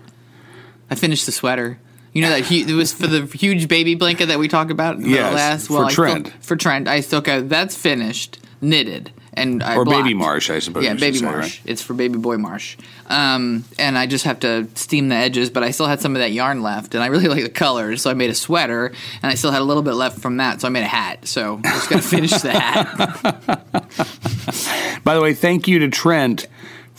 I 0.89 0.95
finished 0.95 1.25
the 1.25 1.31
sweater. 1.31 1.79
You 2.13 2.21
know 2.21 2.29
that 2.29 2.41
hu- 2.45 2.67
it 2.67 2.73
was 2.73 2.91
for 2.93 3.07
the 3.07 3.25
huge 3.25 3.67
baby 3.67 3.95
blanket 3.95 4.27
that 4.27 4.37
we 4.37 4.47
talked 4.47 4.69
about 4.71 4.99
Yes, 4.99 5.33
last 5.33 5.67
for 5.67 5.85
I 5.85 5.91
still- 5.91 6.05
Trent. 6.05 6.33
for 6.43 6.55
Trent, 6.55 6.87
I 6.87 6.99
still 6.99 7.21
got 7.21 7.47
that's 7.49 7.75
finished, 7.75 8.37
knitted, 8.59 9.11
and 9.33 9.63
I 9.63 9.77
Or 9.77 9.85
Baby. 9.85 10.13
Marsh, 10.13 10.49
I 10.49 10.59
suppose. 10.59 10.83
Yeah, 10.83 10.93
baby 10.93 11.17
say, 11.17 11.25
marsh. 11.25 11.37
right? 11.37 11.61
It's 11.65 11.81
for 11.81 11.93
baby 11.93 12.17
boy 12.17 12.37
marsh. 12.37 12.77
Um, 13.07 13.63
and 13.79 13.97
I 13.97 14.05
just 14.05 14.25
have 14.25 14.39
to 14.41 14.67
steam 14.75 15.09
the 15.09 15.15
edges, 15.15 15.49
but 15.49 15.63
I 15.63 15.71
still 15.71 15.87
had 15.87 16.01
some 16.01 16.15
of 16.15 16.21
that 16.21 16.31
yarn 16.31 16.61
left, 16.61 16.95
and 16.95 17.03
I 17.03 17.07
really 17.07 17.27
like 17.27 17.43
the 17.43 17.49
colors, 17.49 18.01
so 18.01 18.09
I 18.09 18.13
made 18.13 18.29
a 18.29 18.35
sweater, 18.35 18.87
and 19.21 19.31
I 19.31 19.35
still 19.35 19.51
had 19.51 19.61
a 19.61 19.65
little 19.65 19.83
bit 19.83 19.93
left 19.93 20.19
from 20.19 20.37
that, 20.37 20.61
so 20.61 20.67
I 20.67 20.71
made 20.71 20.83
a 20.83 20.87
hat. 20.87 21.27
So 21.27 21.55
I'm 21.55 21.63
just 21.63 21.89
gonna 21.89 22.01
finish 22.17 22.31
the 22.31 22.51
hat. 22.51 23.81
By 25.03 25.15
the 25.15 25.21
way, 25.21 25.33
thank 25.33 25.67
you 25.67 25.79
to 25.79 25.89
Trent 25.89 26.47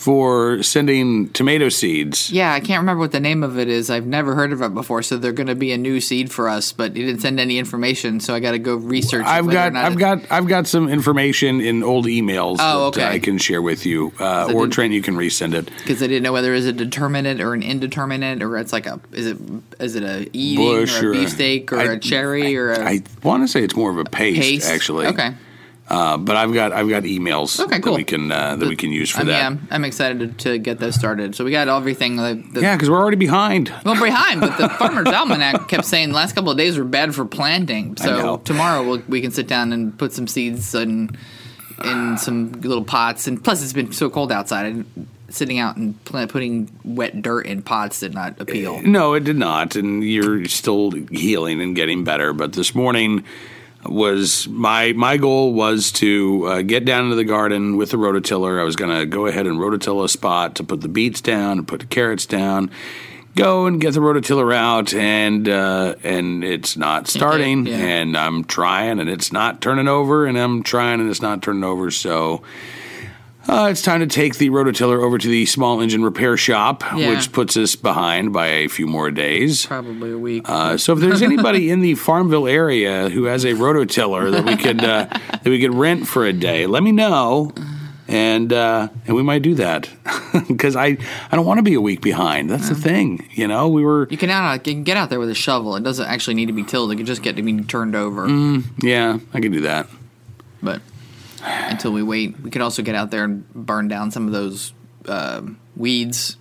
for 0.03 0.61
sending 0.65 1.29
tomato 1.29 1.69
seeds. 1.69 2.29
Yeah, 2.33 2.53
I 2.53 2.59
can't 2.59 2.81
remember 2.81 2.99
what 2.99 3.13
the 3.13 3.21
name 3.21 3.45
of 3.45 3.57
it 3.57 3.69
is. 3.69 3.89
I've 3.89 4.05
never 4.07 4.35
heard 4.35 4.53
of 4.53 4.61
it 4.61 4.75
before, 4.75 5.01
so 5.03 5.17
they're 5.17 5.31
going 5.33 5.47
to 5.47 5.55
be 5.55 5.71
a 5.71 5.79
new 5.79 6.01
seed 6.01 6.33
for 6.33 6.49
us. 6.49 6.73
But 6.73 6.97
he 6.97 7.05
didn't 7.05 7.21
send 7.21 7.39
any 7.39 7.57
information, 7.57 8.19
so 8.19 8.35
I 8.35 8.41
got 8.41 8.51
to 8.51 8.59
go 8.59 8.75
research. 8.75 9.25
I've 9.25 9.49
got 9.49 9.77
I've 9.77 9.97
got 9.97 10.19
I've 10.29 10.49
got 10.49 10.67
some 10.67 10.89
information 10.89 11.61
in 11.61 11.85
old 11.85 12.07
emails 12.07 12.57
Oh, 12.59 12.91
that 12.91 12.99
okay. 13.01 13.07
I 13.15 13.19
can 13.21 13.39
share 13.39 13.63
with 13.63 13.87
you. 13.87 14.13
Uh, 14.19 14.47
I 14.49 14.53
or 14.53 14.67
Trent, 14.67 14.93
you 14.93 15.03
can 15.03 15.15
resend 15.15 15.55
it. 15.55 15.67
because 15.79 16.03
I 16.03 16.09
didn't 16.09 16.25
know 16.25 16.33
whether 16.33 16.53
it's 16.53 16.67
a 16.67 16.73
determinate 16.73 17.41
or 17.41 17.55
an 17.55 17.63
indeterminate, 17.63 18.43
or 18.43 18.59
it's 18.59 18.73
like 18.73 18.87
a 18.87 18.99
is 19.13 19.27
it 19.27 19.39
is 19.79 19.95
it 19.95 20.03
a 20.03 20.29
eating 20.37 20.67
Bush 20.67 21.01
or 21.01 21.11
or 21.11 21.13
a 21.13 21.17
a- 21.17 21.21
beefsteak 21.21 21.73
or 21.73 21.79
I- 21.79 21.93
a 21.93 21.99
cherry 22.01 22.57
or 22.57 22.73
a 22.73 22.81
I 22.85 23.03
want 23.23 23.45
to 23.45 23.49
say 23.49 23.63
it's 23.63 23.77
more 23.77 23.91
of 23.93 23.99
a 23.99 24.05
paste, 24.05 24.41
paste? 24.41 24.69
actually. 24.69 25.07
Okay, 25.07 25.33
Uh, 25.89 26.17
but 26.17 26.37
I've 26.37 26.55
got 26.55 26.73
I've 26.73 26.89
got 26.89 27.03
emails 27.03 27.61
Okay, 27.61 27.77
that 27.77 27.83
cool. 27.83 27.97
we 27.97 28.05
can 28.05 28.31
uh, 28.31 28.57
that 28.57 28.69
we 28.69 28.77
can 28.77 28.93
use 28.93 29.11
for 29.11 29.19
mean, 29.19 29.29
that. 29.29 29.45
I'm, 29.45 29.69
I'm 29.71 29.85
excited 29.85 30.39
to, 30.39 30.51
to 30.51 30.59
get 30.59 30.79
those 30.79 30.95
started. 30.95 31.35
So 31.35 31.45
we 31.45 31.51
got 31.51 31.69
everything. 31.69 32.17
Like, 32.17 32.53
the, 32.53 32.63
yeah, 32.63 32.77
because 32.77 32.89
we're 32.89 33.01
already 33.01 33.17
behind. 33.17 33.73
Well, 33.85 33.95
behind, 34.03 34.41
but 34.41 34.57
the 34.57 34.69
Farmer's 34.69 35.09
Almanac 35.09 35.69
kept 35.69 35.85
saying 35.85 36.11
the 36.11 36.15
last 36.15 36.35
couple 36.35 36.51
of 36.51 36.57
days 36.57 36.79
were 36.79 36.85
bad 36.85 37.15
for 37.15 37.25
planting. 37.25 37.97
So 37.97 38.39
tomorrow 38.39 38.87
we'll, 38.87 39.03
we 39.09 39.21
can 39.21 39.33
sit 39.33 39.49
down 39.49 39.73
and 39.73 39.97
put 39.99 40.13
some 40.13 40.27
seeds 40.27 40.75
and 40.75 41.17
in 41.85 42.17
some 42.17 42.53
little 42.53 42.85
pots, 42.85 43.27
and 43.27 43.43
plus 43.43 43.63
it's 43.63 43.73
been 43.73 43.93
so 43.93 44.09
cold 44.09 44.31
outside. 44.31 44.67
And 44.67 45.09
sitting 45.29 45.59
out 45.59 45.77
and 45.77 46.03
pl- 46.05 46.27
putting 46.27 46.71
wet 46.85 47.21
dirt 47.23 47.47
in 47.47 47.63
pots 47.63 48.01
did 48.01 48.15
not 48.15 48.41
appeal. 48.41 48.81
No, 48.83 49.15
it 49.15 49.25
did 49.25 49.37
not, 49.37 49.77
and 49.77 50.05
you're 50.05 50.45
still 50.45 50.91
healing 51.11 51.61
and 51.61 51.75
getting 51.75 52.05
better. 52.05 52.33
But 52.33 52.53
this 52.53 52.75
morning 52.75 53.25
was 53.85 54.47
my 54.49 54.93
my 54.93 55.17
goal 55.17 55.53
was 55.53 55.91
to 55.93 56.45
uh, 56.47 56.63
get 56.63 56.85
down 56.85 57.05
into 57.05 57.17
the 57.17 57.25
garden 57.25 57.77
with 57.77 57.91
the 57.91 57.97
rototiller. 57.97 58.61
I 58.61 58.65
was 58.65 58.77
going 58.77 58.97
to 58.97 59.07
go 59.07 59.27
ahead 59.27 59.47
and 59.47 59.59
rototill 59.59 60.05
a 60.05 60.09
spot 60.09 60.55
to 60.57 60.65
put 60.65 60.81
the 60.81 60.89
beets 60.89 61.21
down 61.21 61.59
and 61.59 61.69
put 61.69 61.81
the 61.81 61.87
carrots 61.87 62.27
down. 62.27 62.71
Go 63.35 63.67
and 63.67 63.81
get 63.81 63.95
the 63.95 64.01
rototiller 64.01 64.55
out, 64.55 64.93
and 64.93 65.49
uh, 65.49 65.95
and 66.03 66.45
it's 66.45 66.77
not 66.77 67.09
starting. 67.09 67.67
yeah. 67.67 67.77
And 67.77 68.17
I'm 68.17 68.45
trying, 68.45 69.01
and 69.01 69.09
it's 69.09 69.33
not 69.33 69.63
turning 69.63 69.89
over, 69.89 70.27
and 70.27 70.39
I'm 70.39 70.63
trying, 70.63 71.01
and 71.01 71.11
it's 71.11 71.23
not 71.23 71.43
turning 71.43 71.65
over. 71.65 71.91
So. 71.91 72.43
Uh, 73.49 73.69
it's 73.71 73.83
time 73.83 74.01
to 74.01 74.07
take 74.07 74.37
the 74.37 74.51
rototiller 74.51 75.03
over 75.03 75.19
to 75.19 75.29
the 75.29 75.45
small 75.47 75.81
engine 75.81 76.05
repair 76.05 76.37
shop, 76.37 76.85
Yeah. 76.95 77.11
which 77.11 77.33
puts 77.33 77.57
us 77.57 77.75
behind 77.77 78.33
by 78.33 78.47
a 78.47 78.69
few 78.69 78.87
more 78.87 79.11
days. 79.11 79.67
Probably 79.67 80.13
a 80.13 80.19
week. 80.19 80.49
Uh, 80.49 80.77
so 80.77 80.93
if 80.93 81.01
there's 81.01 81.23
anybody 81.23 81.71
in 81.71 81.81
the 81.81 81.95
Farmville 81.97 82.47
area 82.47 83.09
who 83.09 83.25
has 83.25 83.45
a 83.45 83.53
rototiller 83.55 84.31
that 84.31 84.45
we 84.45 84.57
could 84.57 84.83
uh, 84.85 85.07
that 85.07 85.45
we 85.47 85.61
could 85.61 85.75
rent 85.75 86.07
for 86.07 86.25
a 86.25 86.33
day, 86.33 86.67
let 86.67 86.83
me 86.83 86.93
know, 86.93 87.53
and 88.09 88.53
uh, 88.53 88.89
and 89.07 89.17
we 89.17 89.23
might 89.23 89.43
do 89.43 89.55
that 89.57 89.89
because 90.49 90.77
I 90.77 90.97
I 91.31 91.37
don't 91.37 91.45
want 91.47 91.59
to 91.59 91.63
be 91.63 91.75
a 91.75 91.81
week 91.81 92.01
behind. 92.01 92.49
That's 92.49 92.69
the 92.69 92.75
thing, 92.77 93.29
you 93.33 93.49
know. 93.49 93.69
We 93.69 93.83
were 93.85 94.07
you 94.11 94.17
can 94.19 94.31
out 94.31 94.67
you 94.67 94.73
can 94.75 94.85
get 94.85 94.97
out 94.97 95.11
there 95.11 95.19
with 95.21 95.31
a 95.31 95.35
shovel. 95.35 95.75
It 95.77 95.83
doesn't 95.83 96.07
actually 96.07 96.35
need 96.35 96.47
to 96.47 96.53
be 96.53 96.63
tilled. 96.65 96.93
It 96.93 96.97
can 96.97 97.07
just 97.07 97.23
get 97.23 97.37
to 97.37 97.43
be 97.43 97.63
turned 97.65 97.97
over. 97.97 98.29
yeah, 98.83 99.19
I 99.35 99.41
could 99.41 99.53
do 99.53 99.63
that. 99.63 99.89
But 100.63 100.81
until 101.43 101.93
we 101.93 102.03
wait, 102.03 102.41
we 102.41 102.51
could 102.51 102.63
also 102.63 102.83
get 102.83 102.95
out 102.95 103.11
there 103.11 103.25
and 103.25 103.49
burn 103.55 103.89
down 103.89 104.11
some 104.11 104.27
of 104.27 104.33
those 104.33 104.73
um 105.07 105.59
weeds. 105.77 106.37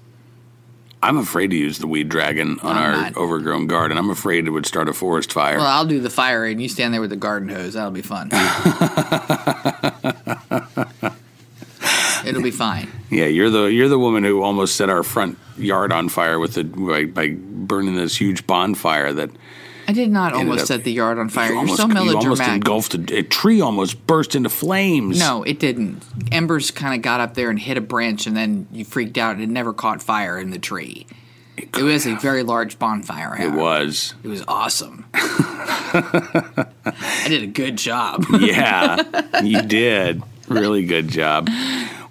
I'm 1.03 1.17
afraid 1.17 1.49
to 1.49 1.55
use 1.55 1.79
the 1.79 1.87
weed 1.87 2.09
dragon 2.09 2.59
on 2.59 2.77
I'm 2.77 2.83
our 2.83 2.91
not. 2.91 3.17
overgrown 3.17 3.65
garden. 3.65 3.97
I'm 3.97 4.11
afraid 4.11 4.45
it 4.45 4.51
would 4.51 4.67
start 4.67 4.87
a 4.87 4.93
forest 4.93 5.33
fire. 5.33 5.57
Well, 5.57 5.65
I'll 5.65 5.87
do 5.87 5.99
the 5.99 6.11
fire 6.11 6.45
aid, 6.45 6.51
and 6.51 6.61
you 6.61 6.69
stand 6.69 6.93
there 6.93 7.01
with 7.01 7.09
the 7.09 7.15
garden 7.15 7.49
hose. 7.49 7.73
That'll 7.73 7.89
be 7.89 8.03
fun. 8.03 8.29
It'll 12.23 12.43
be 12.43 12.51
fine. 12.51 12.87
Yeah, 13.09 13.25
you're 13.25 13.49
the 13.49 13.63
you're 13.65 13.89
the 13.89 13.97
woman 13.97 14.23
who 14.23 14.43
almost 14.43 14.75
set 14.75 14.89
our 14.89 15.01
front 15.01 15.39
yard 15.57 15.91
on 15.91 16.07
fire 16.07 16.39
with 16.39 16.53
the 16.53 16.63
by, 16.63 17.05
by 17.05 17.35
burning 17.35 17.95
this 17.95 18.15
huge 18.15 18.45
bonfire 18.45 19.11
that 19.13 19.31
I 19.91 19.93
did 19.93 20.09
not 20.09 20.31
almost 20.31 20.61
up- 20.61 20.67
set 20.67 20.83
the 20.85 20.93
yard 20.93 21.19
on 21.19 21.27
fire. 21.27 21.47
you 21.47 21.51
You're 21.51 21.59
almost, 21.59 21.81
so 21.81 21.87
you 21.89 22.15
almost 22.15 22.41
engulfed 22.41 22.95
a, 22.95 23.17
a 23.17 23.23
tree 23.23 23.59
almost 23.59 24.07
burst 24.07 24.35
into 24.35 24.47
flames. 24.47 25.19
No, 25.19 25.43
it 25.43 25.59
didn't. 25.59 26.01
Embers 26.31 26.71
kind 26.71 26.95
of 26.95 27.01
got 27.01 27.19
up 27.19 27.33
there 27.33 27.49
and 27.49 27.59
hit 27.59 27.75
a 27.75 27.81
branch, 27.81 28.25
and 28.25 28.37
then 28.37 28.67
you 28.71 28.85
freaked 28.85 29.17
out. 29.17 29.41
It 29.41 29.49
never 29.49 29.73
caught 29.73 30.01
fire 30.01 30.39
in 30.39 30.51
the 30.51 30.59
tree. 30.59 31.07
It 31.57 31.83
was 31.83 32.07
a 32.07 32.15
very 32.15 32.43
large 32.43 32.79
bonfire. 32.79 33.35
it 33.37 33.51
was. 33.51 34.13
It 34.23 34.29
was 34.29 34.45
awesome. 34.47 35.03
I 35.13 36.67
did 37.27 37.43
a 37.43 37.47
good 37.47 37.77
job. 37.77 38.23
Yeah, 38.39 39.41
you 39.43 39.61
did. 39.67 40.23
Really 40.47 40.85
good 40.85 41.09
job. 41.09 41.49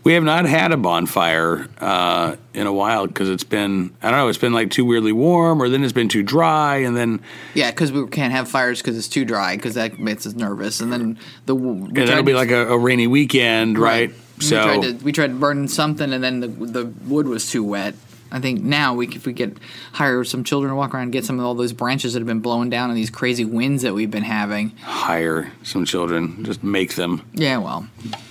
We 0.02 0.14
have 0.14 0.25
not 0.25 0.47
had 0.47 0.73
a 0.73 0.76
bonfire 0.78 1.69
uh, 1.78 2.37
in 2.54 2.66
a 2.66 2.73
while 2.73 3.07
because 3.07 3.28
it's 3.28 3.45
been 3.45 3.95
I 4.02 4.11
don't 4.11 4.19
know 4.19 4.28
it's 4.28 4.38
been 4.38 4.54
like 4.54 4.71
too 4.71 4.85
weirdly 4.87 5.12
warm 5.12 5.61
or 5.62 5.69
then 5.69 5.85
it's 5.85 5.92
been 5.92 6.09
too 6.09 6.23
dry 6.23 6.76
and 6.78 6.97
then 6.97 7.21
Yeah, 7.54 7.71
because 7.71 7.92
we 7.92 8.07
can't 8.09 8.33
have 8.33 8.49
fires 8.49 8.80
because 8.80 8.97
it's 8.97 9.09
too 9.09 9.25
dry 9.26 9.57
because 9.57 9.75
that 9.75 9.99
makes 9.99 10.26
us 10.26 10.35
nervous. 10.35 10.80
And 10.80 10.90
then 10.92 11.19
the 11.47 11.54
we 11.54 11.71
and 11.88 11.95
tried 11.95 12.25
be 12.25 12.33
to- 12.33 12.38
like 12.38 12.50
a, 12.50 12.69
a 12.69 12.78
rainy 12.78 13.07
weekend, 13.07 13.78
right? 13.78 14.11
we 14.38 14.45
So 14.45 14.62
tried 14.62 14.83
to 14.83 15.04
we 15.04 15.12
tried 15.12 15.28
to 15.28 15.35
burn 15.35 15.69
something, 15.69 16.12
and 16.14 16.25
then 16.25 16.40
the 16.40 16.49
the 16.49 16.85
wood 17.07 17.28
was 17.28 17.50
too 17.50 17.62
wet. 17.62 17.95
I 18.33 18.41
think 18.41 18.63
now 18.63 18.95
we 18.95 19.09
if 19.09 19.27
we 19.27 19.33
get 19.33 19.57
hire 19.93 20.23
some 20.25 20.45
children 20.45 20.71
to 20.71 20.77
walk 20.77 20.95
around 20.95 21.05
and 21.05 21.13
get 21.13 21.25
some 21.25 21.39
of 21.39 21.45
all 21.45 21.55
those 21.55 21.73
branches 21.73 22.13
that 22.13 22.21
have 22.21 22.27
been 22.27 22.41
blowing 22.41 22.71
down 22.71 22.91
and 22.91 22.97
these 22.97 23.11
crazy 23.11 23.45
winds 23.45 23.83
that 23.83 23.95
we've 23.95 24.11
been 24.11 24.23
having. 24.25 24.71
hire 24.83 25.53
some 25.63 25.85
children, 25.85 26.45
just 26.45 26.63
make 26.63 26.95
them. 26.95 27.23
Yeah, 27.35 27.59
well, 27.59 27.87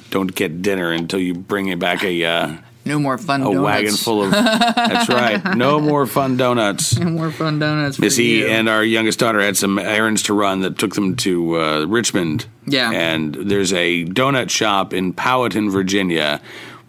Don't 0.09 0.33
get 0.33 0.61
dinner 0.61 0.91
until 0.91 1.19
you 1.19 1.33
bring 1.33 1.67
it 1.67 1.79
back 1.79 2.03
a 2.03 2.23
uh, 2.23 2.53
no 2.85 2.97
more 2.97 3.17
fun 3.19 3.41
a 3.41 3.43
donuts. 3.43 3.61
wagon 3.63 3.93
full 3.93 4.23
of. 4.23 4.31
that's 4.31 5.09
right. 5.21 5.55
No 5.55 5.79
more 5.79 6.07
fun 6.07 6.37
donuts. 6.37 6.97
No 6.97 7.09
more 7.11 7.29
fun 7.29 7.59
donuts. 7.59 7.97
For 7.97 8.01
Missy 8.03 8.23
you. 8.23 8.47
and 8.47 8.67
our 8.67 8.83
youngest 8.83 9.19
daughter 9.19 9.41
had 9.41 9.57
some 9.57 9.77
errands 9.77 10.23
to 10.23 10.33
run 10.33 10.61
that 10.61 10.79
took 10.79 10.95
them 10.95 11.15
to 11.17 11.59
uh, 11.59 11.85
Richmond. 11.85 12.47
Yeah. 12.65 12.89
And 12.91 13.35
there's 13.35 13.73
a 13.73 14.05
donut 14.05 14.49
shop 14.49 14.93
in 14.93 15.13
Powhatan, 15.13 15.69
Virginia. 15.69 16.41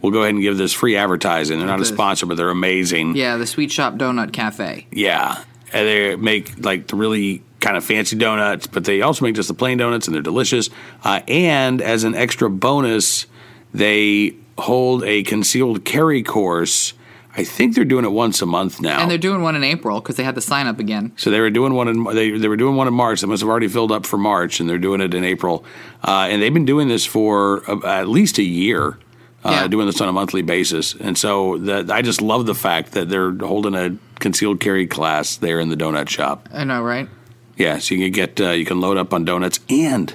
We'll 0.02 0.12
go 0.12 0.20
ahead 0.20 0.34
and 0.34 0.42
give 0.42 0.56
this 0.56 0.72
free 0.72 0.96
advertising. 0.96 1.58
They're 1.58 1.66
not 1.66 1.80
a 1.80 1.84
sponsor, 1.84 2.26
but 2.26 2.36
they're 2.36 2.48
amazing. 2.50 3.16
yeah, 3.16 3.36
the 3.36 3.46
Sweet 3.46 3.70
Shop 3.70 3.94
Donut 3.94 4.32
Cafe. 4.32 4.86
Yeah. 4.90 5.44
And 5.72 5.86
they 5.86 6.16
make 6.16 6.64
like 6.64 6.86
the 6.88 6.96
really 6.96 7.42
kind 7.60 7.76
of 7.76 7.84
fancy 7.84 8.16
donuts, 8.16 8.66
but 8.66 8.84
they 8.84 9.02
also 9.02 9.24
make 9.24 9.34
just 9.34 9.48
the 9.48 9.54
plain 9.54 9.78
donuts 9.78 10.06
and 10.08 10.14
they're 10.14 10.22
delicious. 10.22 10.70
Uh, 11.04 11.20
and 11.28 11.82
as 11.82 12.04
an 12.04 12.14
extra 12.14 12.48
bonus, 12.48 13.26
they 13.74 14.34
hold 14.58 15.04
a 15.04 15.22
concealed 15.22 15.84
carry 15.84 16.22
course. 16.22 16.94
I 17.36 17.44
think 17.44 17.76
they're 17.76 17.84
doing 17.84 18.04
it 18.04 18.10
once 18.10 18.42
a 18.42 18.46
month 18.46 18.80
now. 18.80 19.00
And 19.00 19.10
they're 19.10 19.16
doing 19.16 19.42
one 19.42 19.54
in 19.54 19.62
April 19.62 20.00
because 20.00 20.16
they 20.16 20.24
had 20.24 20.34
the 20.34 20.40
sign 20.40 20.66
up 20.66 20.80
again. 20.80 21.12
So 21.16 21.30
they 21.30 21.38
were 21.40 21.50
doing 21.50 21.74
one 21.74 21.86
in 21.86 22.02
they 22.04 22.30
they 22.32 22.48
were 22.48 22.56
doing 22.56 22.74
one 22.74 22.88
in 22.88 22.94
March. 22.94 23.20
They 23.20 23.28
must 23.28 23.40
have 23.42 23.48
already 23.48 23.68
filled 23.68 23.92
up 23.92 24.04
for 24.04 24.16
March, 24.18 24.58
and 24.58 24.68
they're 24.68 24.78
doing 24.78 25.00
it 25.00 25.14
in 25.14 25.22
April. 25.22 25.64
Uh, 26.02 26.26
and 26.28 26.42
they've 26.42 26.52
been 26.52 26.64
doing 26.64 26.88
this 26.88 27.06
for 27.06 27.62
uh, 27.70 27.86
at 27.86 28.08
least 28.08 28.38
a 28.38 28.42
year, 28.42 28.98
uh, 29.44 29.66
doing 29.68 29.86
this 29.86 30.00
on 30.00 30.08
a 30.08 30.12
monthly 30.12 30.42
basis. 30.42 30.94
And 30.94 31.16
so 31.16 31.58
that 31.58 31.90
I 31.90 32.02
just 32.02 32.20
love 32.20 32.46
the 32.46 32.54
fact 32.54 32.92
that 32.92 33.08
they're 33.08 33.32
holding 33.32 33.74
a 33.74 33.96
concealed 34.18 34.60
carry 34.60 34.86
class 34.86 35.36
there 35.36 35.60
in 35.60 35.68
the 35.68 35.76
donut 35.76 36.08
shop. 36.08 36.48
I 36.52 36.64
know, 36.64 36.82
right? 36.82 37.08
Yeah, 37.56 37.78
so 37.78 37.94
you 37.94 38.06
can 38.06 38.12
get 38.12 38.40
uh, 38.40 38.50
you 38.50 38.64
can 38.64 38.80
load 38.80 38.96
up 38.96 39.12
on 39.12 39.24
donuts 39.24 39.60
and 39.68 40.14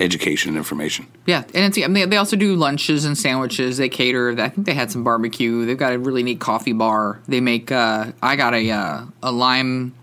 education 0.00 0.50
and 0.50 0.56
information. 0.56 1.06
Yeah, 1.26 1.44
and 1.54 1.66
it's, 1.66 1.78
I 1.78 1.82
mean, 1.82 1.94
they, 1.94 2.04
they 2.06 2.16
also 2.16 2.36
do 2.36 2.56
lunches 2.56 3.04
and 3.04 3.16
sandwiches. 3.16 3.76
They 3.76 3.88
cater. 3.88 4.30
I 4.40 4.48
think 4.48 4.66
they 4.66 4.74
had 4.74 4.90
some 4.90 5.04
barbecue. 5.04 5.64
They've 5.66 5.78
got 5.78 5.92
a 5.92 5.98
really 5.98 6.22
neat 6.22 6.40
coffee 6.40 6.72
bar. 6.72 7.20
They 7.28 7.40
make. 7.40 7.70
Uh, 7.70 8.12
I 8.22 8.36
got 8.36 8.54
a 8.54 8.70
uh, 8.70 9.04
a 9.22 9.32
lime. 9.32 9.94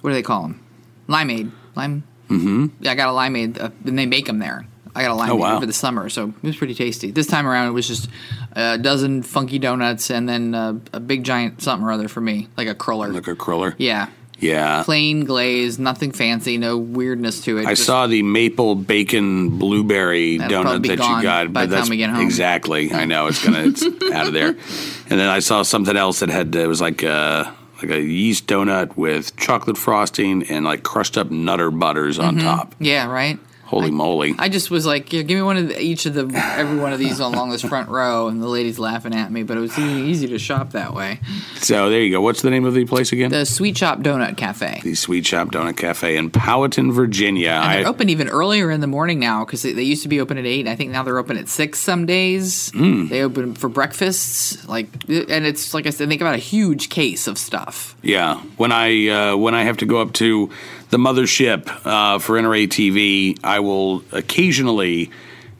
What 0.00 0.10
do 0.10 0.14
they 0.14 0.22
call 0.22 0.42
them? 0.42 0.64
Limeade. 1.08 1.50
Lime. 1.74 2.04
Mm-hmm. 2.28 2.66
Yeah, 2.80 2.92
I 2.92 2.94
got 2.94 3.08
a 3.08 3.12
limeade, 3.12 3.60
uh, 3.60 3.70
and 3.84 3.98
they 3.98 4.06
make 4.06 4.26
them 4.26 4.38
there. 4.38 4.66
I 4.98 5.02
got 5.02 5.12
a 5.12 5.20
limeade 5.22 5.30
Oh, 5.30 5.36
wow. 5.36 5.56
over 5.56 5.66
the 5.66 5.72
summer, 5.72 6.08
so 6.08 6.28
it 6.42 6.46
was 6.46 6.56
pretty 6.56 6.74
tasty. 6.74 7.10
This 7.10 7.26
time 7.26 7.46
around, 7.46 7.68
it 7.68 7.72
was 7.72 7.86
just 7.86 8.08
a 8.52 8.76
dozen 8.78 9.22
funky 9.22 9.58
donuts 9.58 10.10
and 10.10 10.28
then 10.28 10.54
uh, 10.54 10.78
a 10.92 11.00
big 11.00 11.24
giant 11.24 11.62
something 11.62 11.86
or 11.86 11.92
other 11.92 12.08
for 12.08 12.20
me, 12.20 12.48
like 12.56 12.68
a 12.68 12.74
cruller. 12.74 13.08
Like 13.08 13.28
a 13.28 13.36
cruller. 13.36 13.74
yeah, 13.78 14.08
Yeah. 14.40 14.82
plain 14.84 15.24
glazed, 15.24 15.78
nothing 15.78 16.10
fancy, 16.12 16.58
no 16.58 16.76
weirdness 16.78 17.40
to 17.42 17.58
it. 17.58 17.66
I 17.66 17.70
just- 17.72 17.84
saw 17.84 18.06
the 18.06 18.22
maple 18.22 18.74
bacon 18.74 19.58
blueberry 19.58 20.38
donut 20.38 20.82
that 20.86 20.90
you 20.98 21.22
got, 21.22 21.52
by 21.52 21.62
but 21.62 21.70
the 21.70 21.76
that's 21.76 21.82
time 21.88 21.90
we 21.90 21.96
get 21.98 22.10
home. 22.10 22.20
exactly. 22.24 22.92
I 22.92 23.04
know 23.04 23.26
it's 23.28 23.44
gonna 23.44 23.64
it's 23.68 23.82
out 24.12 24.26
of 24.26 24.32
there. 24.32 24.48
And 24.48 25.20
then 25.20 25.28
I 25.28 25.38
saw 25.38 25.62
something 25.62 25.96
else 25.96 26.20
that 26.20 26.28
had 26.30 26.54
it 26.56 26.66
was 26.66 26.80
like 26.80 27.02
a 27.02 27.54
like 27.80 27.92
a 27.92 28.00
yeast 28.00 28.48
donut 28.48 28.96
with 28.96 29.36
chocolate 29.36 29.78
frosting 29.78 30.42
and 30.50 30.64
like 30.64 30.82
crushed 30.82 31.16
up 31.16 31.30
nutter 31.30 31.70
butters 31.70 32.18
on 32.18 32.38
top. 32.38 32.74
Yeah, 32.80 33.06
right. 33.06 33.38
Holy 33.68 33.90
moly! 33.90 34.34
I 34.38 34.48
just 34.48 34.70
was 34.70 34.86
like, 34.86 35.12
yeah, 35.12 35.22
give 35.22 35.36
me 35.36 35.42
one 35.42 35.56
of 35.58 35.68
the, 35.68 35.80
each 35.80 36.06
of 36.06 36.14
the 36.14 36.26
every 36.56 36.78
one 36.78 36.92
of 36.92 36.98
these 36.98 37.20
along 37.20 37.50
this 37.50 37.62
front 37.62 37.88
row, 37.90 38.28
and 38.28 38.42
the 38.42 38.46
lady's 38.48 38.78
laughing 38.78 39.14
at 39.14 39.30
me. 39.30 39.42
But 39.42 39.58
it 39.58 39.60
was 39.60 39.78
easy, 39.78 40.00
easy 40.10 40.26
to 40.28 40.38
shop 40.38 40.70
that 40.72 40.94
way. 40.94 41.20
so 41.56 41.90
there 41.90 42.00
you 42.00 42.10
go. 42.10 42.20
What's 42.20 42.42
the 42.42 42.50
name 42.50 42.64
of 42.64 42.74
the 42.74 42.84
place 42.86 43.12
again? 43.12 43.30
The 43.30 43.44
Sweet 43.44 43.76
Shop 43.76 43.98
Donut 44.00 44.36
Cafe. 44.36 44.80
the 44.82 44.94
Sweet 44.94 45.26
Shop 45.26 45.48
Donut 45.48 45.76
Cafe 45.76 46.16
in 46.16 46.30
Powhatan, 46.30 46.92
Virginia. 46.92 47.50
And 47.50 47.72
they're 47.80 47.86
I- 47.86 47.88
open 47.90 48.08
even 48.08 48.28
earlier 48.28 48.70
in 48.70 48.80
the 48.80 48.86
morning 48.86 49.18
now 49.20 49.44
because 49.44 49.62
they, 49.62 49.72
they 49.74 49.82
used 49.82 50.02
to 50.02 50.08
be 50.08 50.20
open 50.20 50.38
at 50.38 50.46
eight. 50.46 50.66
I 50.66 50.74
think 50.74 50.90
now 50.90 51.02
they're 51.02 51.18
open 51.18 51.36
at 51.36 51.48
six 51.48 51.78
some 51.78 52.06
days. 52.06 52.70
Hmm. 52.70 53.08
They 53.08 53.22
open 53.22 53.54
for 53.54 53.68
breakfasts, 53.68 54.66
like, 54.66 54.88
and 55.08 55.44
it's 55.46 55.74
like 55.74 55.86
I 55.86 55.90
said, 55.90 56.08
think 56.08 56.20
about 56.22 56.34
a 56.34 56.38
huge 56.38 56.88
case 56.88 57.26
of 57.26 57.36
stuff. 57.36 57.96
Yeah, 58.02 58.40
when 58.56 58.72
I 58.72 59.08
uh, 59.08 59.36
when 59.36 59.54
I 59.54 59.64
have 59.64 59.76
to 59.78 59.86
go 59.86 60.00
up 60.00 60.12
to 60.14 60.50
the 60.90 60.96
mothership 60.98 61.68
uh, 61.84 62.18
for 62.18 62.34
NRA 62.40 62.66
TV, 62.68 63.38
I 63.44 63.60
will 63.60 64.02
occasionally 64.12 65.10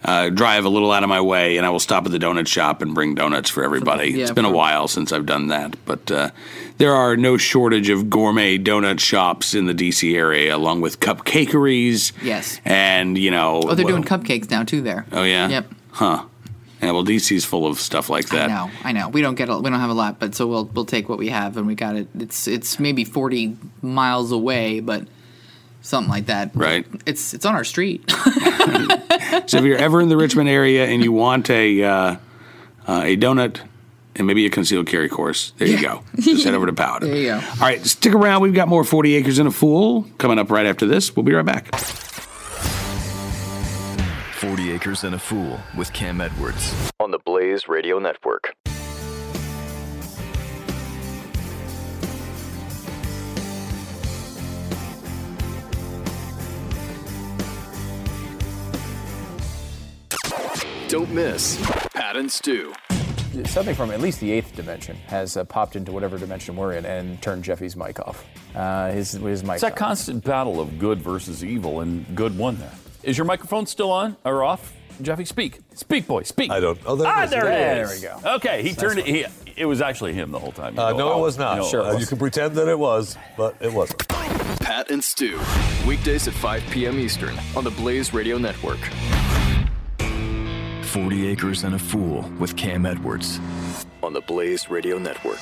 uh, 0.04 0.28
drive 0.30 0.64
a 0.64 0.68
little 0.68 0.92
out 0.92 1.02
of 1.02 1.08
my 1.08 1.20
way, 1.20 1.56
and 1.56 1.66
I 1.66 1.70
will 1.70 1.80
stop 1.80 2.06
at 2.06 2.12
the 2.12 2.18
donut 2.18 2.46
shop 2.46 2.82
and 2.82 2.94
bring 2.94 3.14
donuts 3.16 3.50
for 3.50 3.64
everybody. 3.64 4.10
Yeah, 4.12 4.22
it's 4.22 4.30
been 4.30 4.44
a 4.44 4.50
while 4.50 4.86
since 4.88 5.12
I've 5.12 5.26
done 5.26 5.48
that, 5.48 5.76
but 5.84 6.10
uh, 6.10 6.30
there 6.78 6.94
are 6.94 7.16
no 7.16 7.36
shortage 7.36 7.88
of 7.90 8.08
gourmet 8.08 8.58
donut 8.58 9.00
shops 9.00 9.54
in 9.54 9.66
the 9.66 9.74
DC 9.74 10.14
area, 10.14 10.54
along 10.56 10.80
with 10.82 11.00
cupcakeries. 11.00 12.12
Yes. 12.22 12.60
and 12.64 13.18
you 13.18 13.30
know, 13.30 13.60
Oh, 13.64 13.74
they're 13.74 13.84
well- 13.84 13.96
doing 14.00 14.04
cupcakes 14.04 14.50
now 14.50 14.62
too. 14.62 14.80
There. 14.82 15.04
Oh 15.12 15.24
yeah, 15.24 15.48
Yep. 15.48 15.74
huh? 15.90 16.24
Yeah, 16.80 16.92
well, 16.92 17.04
DC's 17.04 17.44
full 17.44 17.66
of 17.66 17.80
stuff 17.80 18.08
like 18.08 18.28
that. 18.28 18.48
I 18.48 18.54
know, 18.54 18.70
I 18.84 18.92
know. 18.92 19.08
We 19.08 19.20
don't 19.20 19.34
get, 19.34 19.48
a, 19.48 19.58
we 19.58 19.68
don't 19.68 19.80
have 19.80 19.90
a 19.90 19.94
lot, 19.94 20.20
but 20.20 20.36
so 20.36 20.46
we'll 20.46 20.66
we'll 20.66 20.84
take 20.84 21.08
what 21.08 21.18
we 21.18 21.28
have, 21.30 21.56
and 21.56 21.66
we 21.66 21.74
got 21.74 21.96
it. 21.96 22.06
It's 22.16 22.46
it's 22.46 22.78
maybe 22.78 23.02
forty 23.02 23.56
miles 23.82 24.30
away, 24.30 24.78
but 24.78 25.08
something 25.80 26.10
like 26.10 26.26
that. 26.26 26.50
Right. 26.54 26.86
It's 27.06 27.34
it's 27.34 27.44
on 27.46 27.54
our 27.54 27.64
street. 27.64 28.04
So 29.46 29.58
if 29.58 29.64
you're 29.64 29.78
ever 29.78 30.00
in 30.00 30.08
the 30.08 30.16
Richmond 30.16 30.48
area 30.48 30.86
and 30.86 31.02
you 31.02 31.12
want 31.12 31.48
a 31.50 31.82
uh, 31.82 32.16
uh, 32.86 33.02
a 33.04 33.16
donut 33.16 33.60
and 34.16 34.26
maybe 34.26 34.44
a 34.46 34.50
concealed 34.50 34.86
carry 34.86 35.08
course, 35.08 35.52
there 35.58 35.68
you 35.68 35.80
go. 35.80 36.02
Just 36.18 36.44
head 36.44 36.54
over 36.54 36.66
to 36.66 36.72
Powder. 36.72 37.06
There 37.06 37.16
you 37.16 37.26
go. 37.28 37.34
All 37.36 37.60
right, 37.60 37.84
stick 37.86 38.14
around. 38.14 38.42
We've 38.42 38.54
got 38.54 38.68
more 38.68 38.84
40 38.84 39.14
Acres 39.16 39.38
and 39.38 39.48
a 39.48 39.50
Fool 39.50 40.06
coming 40.18 40.38
up 40.38 40.50
right 40.50 40.66
after 40.66 40.86
this. 40.86 41.14
We'll 41.14 41.24
be 41.24 41.32
right 41.34 41.44
back. 41.44 41.74
40 44.34 44.72
Acres 44.72 45.04
and 45.04 45.14
a 45.14 45.18
Fool 45.18 45.60
with 45.76 45.92
Cam 45.92 46.20
Edwards 46.20 46.74
on 47.00 47.10
the 47.10 47.18
Blaze 47.18 47.68
Radio 47.68 47.98
Network. 47.98 48.54
Don't 60.88 61.10
miss 61.12 61.58
Pat 61.94 62.16
and 62.16 62.30
Stu. 62.32 62.72
something 63.44 63.74
from 63.74 63.90
at 63.90 64.00
least 64.00 64.20
the 64.20 64.30
eighth 64.32 64.56
dimension 64.56 64.96
has 65.06 65.36
uh, 65.36 65.44
popped 65.44 65.76
into 65.76 65.92
whatever 65.92 66.16
dimension 66.18 66.56
we're 66.56 66.72
in 66.72 66.86
and 66.86 67.20
turned 67.20 67.44
Jeffy's 67.44 67.76
mic 67.76 67.98
off. 68.00 68.24
Uh, 68.54 68.90
his 68.92 69.12
his 69.12 69.44
mic. 69.44 69.54
It's 69.54 69.60
that 69.62 69.72
on. 69.72 69.78
constant 69.78 70.24
battle 70.24 70.60
of 70.60 70.78
good 70.78 71.00
versus 71.02 71.44
evil, 71.44 71.80
and 71.80 72.06
good 72.16 72.36
won 72.38 72.56
there. 72.56 72.72
Is 73.02 73.18
your 73.18 73.26
microphone 73.26 73.66
still 73.66 73.90
on 73.92 74.16
or 74.24 74.42
off? 74.42 74.74
Jeffy, 75.02 75.24
speak. 75.26 75.60
Speak, 75.74 76.06
boy, 76.08 76.22
speak. 76.22 76.50
I 76.50 76.58
don't. 76.58 76.78
Oh, 76.86 76.96
there 76.96 77.06
ah, 77.06 77.20
it 77.20 77.24
is. 77.26 77.30
there 77.30 77.44
it 77.44 77.44
There 77.44 77.82
is. 77.84 78.00
we 78.02 78.08
go. 78.08 78.34
Okay, 78.36 78.62
he 78.62 78.72
turned 78.74 78.98
it. 78.98 79.06
He, 79.06 79.26
it 79.56 79.66
was 79.66 79.80
actually 79.80 80.14
him 80.14 80.30
the 80.32 80.38
whole 80.38 80.52
time. 80.52 80.74
You 80.74 80.80
Uh, 80.80 80.92
go, 80.92 80.98
no, 80.98 81.12
oh, 81.12 81.18
it 81.18 81.22
was 81.22 81.38
not. 81.38 81.56
you 81.56 81.60
know, 81.62 81.68
Sure. 81.68 81.82
Uh, 81.82 81.98
you 81.98 82.06
can 82.06 82.18
pretend 82.18 82.54
that 82.56 82.66
it 82.66 82.78
was, 82.78 83.16
but 83.36 83.54
it 83.60 83.72
wasn't. 83.72 84.08
Pat 84.08 84.90
and 84.90 85.04
Stu. 85.04 85.38
Weekdays 85.86 86.26
at 86.26 86.34
5 86.34 86.62
p.m. 86.70 86.98
Eastern 86.98 87.38
on 87.54 87.62
the 87.62 87.70
Blaze 87.70 88.12
Radio 88.12 88.38
Network. 88.38 88.78
40 90.88 91.28
Acres 91.28 91.64
and 91.64 91.74
a 91.74 91.78
Fool 91.78 92.22
with 92.38 92.56
Cam 92.56 92.86
Edwards 92.86 93.40
on 94.02 94.12
the 94.12 94.20
Blaze 94.22 94.70
Radio 94.70 94.98
Network. 94.98 95.38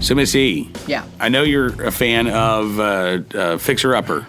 So, 0.00 0.14
Miss 0.14 0.34
E, 0.34 0.70
yeah. 0.86 1.04
I 1.20 1.28
know 1.28 1.42
you're 1.42 1.86
a 1.86 1.92
fan 1.92 2.28
of 2.28 2.78
uh, 2.80 3.18
uh, 3.34 3.58
Fixer 3.58 3.94
Upper, 3.94 4.26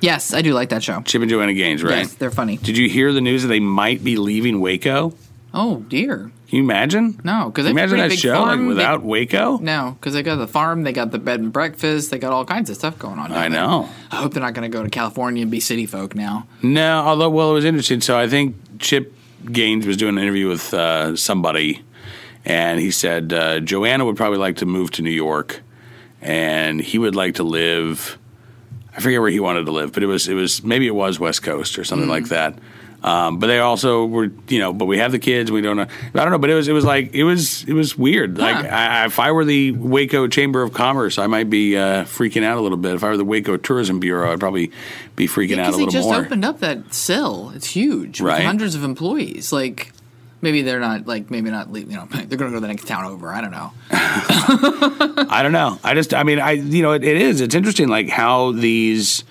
Yes, 0.00 0.32
I 0.32 0.42
do 0.42 0.54
like 0.54 0.68
that 0.68 0.82
show. 0.82 1.00
Chip 1.02 1.22
and 1.22 1.30
Joanna 1.30 1.54
Gaines, 1.54 1.82
right? 1.82 1.98
Yes, 1.98 2.14
they're 2.14 2.30
funny. 2.30 2.56
Did 2.56 2.78
you 2.78 2.88
hear 2.88 3.12
the 3.12 3.20
news 3.20 3.42
that 3.42 3.48
they 3.48 3.60
might 3.60 4.04
be 4.04 4.16
leaving 4.16 4.60
Waco? 4.60 5.12
Oh 5.54 5.80
dear. 5.88 6.30
Can 6.48 6.56
you 6.58 6.62
imagine? 6.62 7.20
No, 7.24 7.46
because 7.50 7.66
imagine 7.66 7.98
that 7.98 8.12
show 8.12 8.42
like 8.42 8.60
without 8.60 9.00
They, 9.02 9.06
Waco. 9.06 9.58
no, 9.58 9.96
because 9.98 10.14
they 10.14 10.22
got 10.22 10.36
the 10.36 10.46
farm, 10.46 10.82
they 10.82 10.92
got 10.92 11.10
the 11.10 11.18
bed 11.18 11.40
and 11.40 11.52
breakfast, 11.52 12.10
they 12.10 12.18
got 12.18 12.32
all 12.32 12.44
kinds 12.44 12.70
of 12.70 12.76
stuff 12.76 12.98
going 12.98 13.18
on. 13.18 13.32
I 13.32 13.42
there. 13.42 13.50
know. 13.50 13.88
I 14.10 14.16
hope 14.16 14.32
they're 14.34 14.42
not 14.42 14.54
going 14.54 14.70
to 14.70 14.74
go 14.74 14.82
to 14.82 14.88
California 14.90 15.42
and 15.42 15.50
be 15.50 15.60
city 15.60 15.84
folk 15.86 16.14
now. 16.14 16.46
No, 16.62 17.00
although 17.00 17.28
well, 17.30 17.50
it 17.50 17.54
was 17.54 17.64
interesting. 17.66 18.00
So 18.00 18.18
I 18.18 18.28
think 18.28 18.56
Chip 18.78 19.14
Gaines 19.52 19.86
was 19.86 19.96
doing 19.96 20.16
an 20.16 20.22
interview 20.22 20.48
with 20.48 20.72
uh, 20.72 21.16
somebody, 21.16 21.82
and 22.44 22.80
he 22.80 22.90
said 22.90 23.32
uh, 23.32 23.60
Joanna 23.60 24.04
would 24.06 24.16
probably 24.16 24.38
like 24.38 24.56
to 24.56 24.66
move 24.66 24.90
to 24.92 25.02
New 25.02 25.10
York, 25.10 25.60
and 26.22 26.80
he 26.80 26.98
would 26.98 27.14
like 27.14 27.34
to 27.36 27.42
live. 27.42 28.18
I 28.96 29.00
forget 29.00 29.20
where 29.20 29.30
he 29.30 29.38
wanted 29.40 29.66
to 29.66 29.72
live, 29.72 29.92
but 29.92 30.02
it 30.02 30.06
was 30.06 30.28
it 30.28 30.34
was 30.34 30.62
maybe 30.64 30.86
it 30.86 30.94
was 30.94 31.20
West 31.20 31.42
Coast 31.42 31.78
or 31.78 31.84
something 31.84 32.08
like 32.08 32.28
that. 32.28 32.58
Um, 33.02 33.38
but 33.38 33.46
they 33.46 33.60
also 33.60 34.04
were, 34.06 34.30
you 34.48 34.58
know, 34.58 34.72
but 34.72 34.86
we 34.86 34.98
have 34.98 35.12
the 35.12 35.20
kids. 35.20 35.52
We 35.52 35.60
don't 35.60 35.76
know. 35.76 35.86
I 36.14 36.18
don't 36.18 36.30
know. 36.30 36.38
But 36.38 36.50
it 36.50 36.54
was, 36.54 36.66
it 36.66 36.72
was 36.72 36.84
like, 36.84 37.14
it 37.14 37.22
was, 37.22 37.62
it 37.64 37.72
was 37.72 37.96
weird. 37.96 38.38
Like, 38.38 38.56
I, 38.64 39.04
if 39.06 39.20
I 39.20 39.30
were 39.30 39.44
the 39.44 39.70
Waco 39.72 40.26
Chamber 40.26 40.62
of 40.62 40.72
Commerce, 40.72 41.16
I 41.18 41.28
might 41.28 41.48
be 41.48 41.76
uh, 41.76 42.04
freaking 42.04 42.42
out 42.42 42.58
a 42.58 42.60
little 42.60 42.76
bit. 42.76 42.94
If 42.94 43.04
I 43.04 43.10
were 43.10 43.16
the 43.16 43.24
Waco 43.24 43.56
Tourism 43.56 44.00
Bureau, 44.00 44.32
I'd 44.32 44.40
probably 44.40 44.72
be 45.14 45.28
freaking 45.28 45.58
out 45.58 45.74
a 45.74 45.76
Because 45.76 45.76
they 45.76 45.86
just 45.86 46.08
opened 46.08 46.44
up 46.44 46.58
that 46.60 46.92
sill. 46.92 47.52
It's 47.54 47.68
huge. 47.68 48.20
Right. 48.20 48.44
hundreds 48.44 48.74
of 48.74 48.82
employees. 48.82 49.52
Like, 49.52 49.92
maybe 50.40 50.62
they're 50.62 50.80
not, 50.80 51.06
like, 51.06 51.30
maybe 51.30 51.50
not, 51.50 51.72
you 51.72 51.84
know, 51.86 52.06
they're 52.10 52.26
going 52.26 52.28
to 52.28 52.36
go 52.36 52.54
to 52.54 52.60
the 52.60 52.68
next 52.68 52.88
town 52.88 53.04
over. 53.04 53.32
I 53.32 53.40
don't 53.40 53.52
know. 53.52 53.72
I 53.90 55.40
don't 55.44 55.52
know. 55.52 55.78
I 55.84 55.94
just, 55.94 56.14
I 56.14 56.24
mean, 56.24 56.40
I, 56.40 56.52
you 56.52 56.82
know, 56.82 56.92
it, 56.92 57.04
it 57.04 57.16
is. 57.16 57.40
It's 57.40 57.54
interesting, 57.54 57.86
like 57.86 58.08
how 58.08 58.50
these 58.50 59.22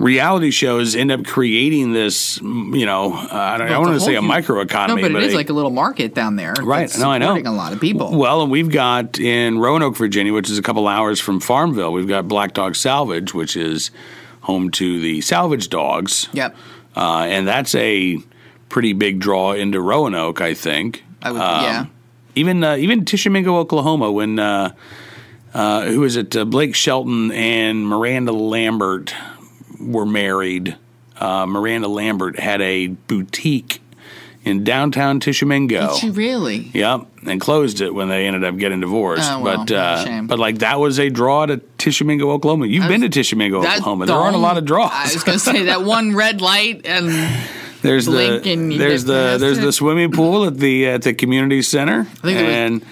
reality 0.00 0.50
shows 0.50 0.96
end 0.96 1.12
up 1.12 1.24
creating 1.24 1.92
this, 1.92 2.40
you 2.40 2.86
know, 2.86 3.12
uh, 3.14 3.28
I 3.32 3.58
don't, 3.58 3.68
But 3.68 3.80
want 3.80 3.94
to 3.94 4.00
say 4.00 4.16
a 4.16 4.20
microeconomy, 4.20 4.88
No, 4.88 4.96
but 4.96 5.10
it 5.12 5.22
is 5.22 5.34
a- 5.34 5.36
like 5.36 5.50
a 5.50 5.52
little 5.52 5.70
market 5.70 6.14
down 6.14 6.36
there. 6.36 6.54
Right. 6.60 6.90
No, 6.98 7.10
I 7.10 7.18
know. 7.18 7.36
A 7.36 7.42
lot 7.50 7.72
of 7.72 7.80
people. 7.80 8.16
Well, 8.18 8.42
and 8.42 8.50
we've 8.50 8.70
got 8.70 9.20
in 9.20 9.58
Roanoke, 9.58 9.96
Virginia, 9.96 10.32
which 10.32 10.50
is 10.50 10.58
a 10.58 10.62
couple 10.62 10.88
hours 10.88 11.20
from 11.20 11.38
Farmville, 11.38 11.92
we've 11.92 12.08
got 12.08 12.26
Black 12.26 12.54
Dog 12.54 12.74
Salvage, 12.76 13.34
which 13.34 13.56
is 13.56 13.90
home 14.40 14.70
to 14.70 14.98
the 15.00 15.20
salvage 15.20 15.68
dogs. 15.68 16.28
Yep. 16.32 16.56
Uh, 16.96 17.26
and 17.28 17.46
that's 17.46 17.74
a 17.74 18.18
pretty 18.70 18.94
big 18.94 19.20
draw 19.20 19.52
into 19.52 19.80
Roanoke, 19.80 20.40
I 20.40 20.54
think. 20.54 21.04
I 21.22 21.30
would, 21.30 21.40
Um, 21.40 21.62
yeah. 21.64 21.84
Even 22.36 22.64
uh, 22.64 22.76
even 22.76 23.04
Tishomingo, 23.04 23.56
Oklahoma, 23.56 24.10
when 24.10 24.38
uh, 24.38 24.72
uh, 25.52 25.82
who 25.86 26.00
was 26.00 26.16
it? 26.16 26.34
Uh, 26.36 26.44
Blake 26.44 26.74
Shelton 26.76 27.32
and 27.32 27.84
Miranda 27.86 28.32
Lambert 28.32 29.12
were 29.80 30.06
married. 30.06 30.76
Uh, 31.16 31.46
Miranda 31.46 31.88
Lambert 31.88 32.38
had 32.38 32.60
a 32.62 32.88
boutique 32.88 33.80
in 34.44 34.64
downtown 34.64 35.20
Tishomingo. 35.20 35.88
Did 35.88 35.96
she 35.96 36.10
really? 36.10 36.70
Yep, 36.72 37.06
and 37.26 37.40
closed 37.40 37.80
it 37.80 37.94
when 37.94 38.08
they 38.08 38.26
ended 38.26 38.42
up 38.44 38.56
getting 38.56 38.80
divorced. 38.80 39.30
Oh, 39.30 39.40
well, 39.40 39.58
but 39.58 39.70
uh, 39.72 40.04
shame. 40.04 40.26
but 40.26 40.38
like 40.38 40.58
that 40.58 40.80
was 40.80 40.98
a 40.98 41.10
draw 41.10 41.46
to 41.46 41.58
Tishomingo, 41.78 42.30
Oklahoma. 42.30 42.66
You've 42.66 42.88
been 42.88 43.02
to 43.02 43.08
Tishomingo, 43.08 43.58
Oklahoma. 43.58 44.06
There 44.06 44.16
aren't 44.16 44.36
a 44.36 44.40
lot 44.40 44.56
of 44.56 44.64
draws. 44.64 44.90
I 44.92 45.12
was 45.12 45.24
going 45.24 45.38
to 45.38 45.44
say 45.44 45.64
that 45.64 45.82
one 45.84 46.14
red 46.14 46.40
light 46.40 46.86
and 46.86 47.08
There's 47.82 48.06
the 48.06 48.40
there's 48.42 49.04
the 49.04 49.36
there's 49.38 49.58
it. 49.58 49.62
the 49.62 49.72
swimming 49.72 50.12
pool 50.12 50.46
at 50.46 50.56
the 50.56 50.86
at 50.86 51.02
the 51.02 51.14
community 51.14 51.62
center, 51.62 52.04
think 52.04 52.38
it 52.38 52.44
was 52.44 52.54
and 52.54 52.86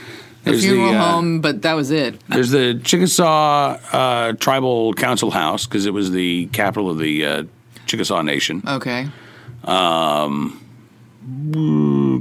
the 0.44 0.51
there's 0.51 0.64
funeral 0.64 0.92
the 0.92 0.98
uh, 0.98 1.12
home, 1.12 1.40
but 1.40 1.62
that 1.62 1.74
was 1.74 1.90
it. 1.90 2.20
there's 2.29 2.51
the 2.51 2.81
Chickasaw 2.83 3.79
uh, 3.92 4.33
Tribal 4.35 4.94
Council 4.94 5.31
House 5.31 5.66
because 5.66 5.87
it 5.87 5.92
was 5.92 6.11
the 6.11 6.46
capital 6.46 6.90
of 6.90 6.98
the 6.98 7.24
uh, 7.24 7.42
Chickasaw 7.87 8.22
Nation. 8.22 8.62
Okay. 8.66 9.09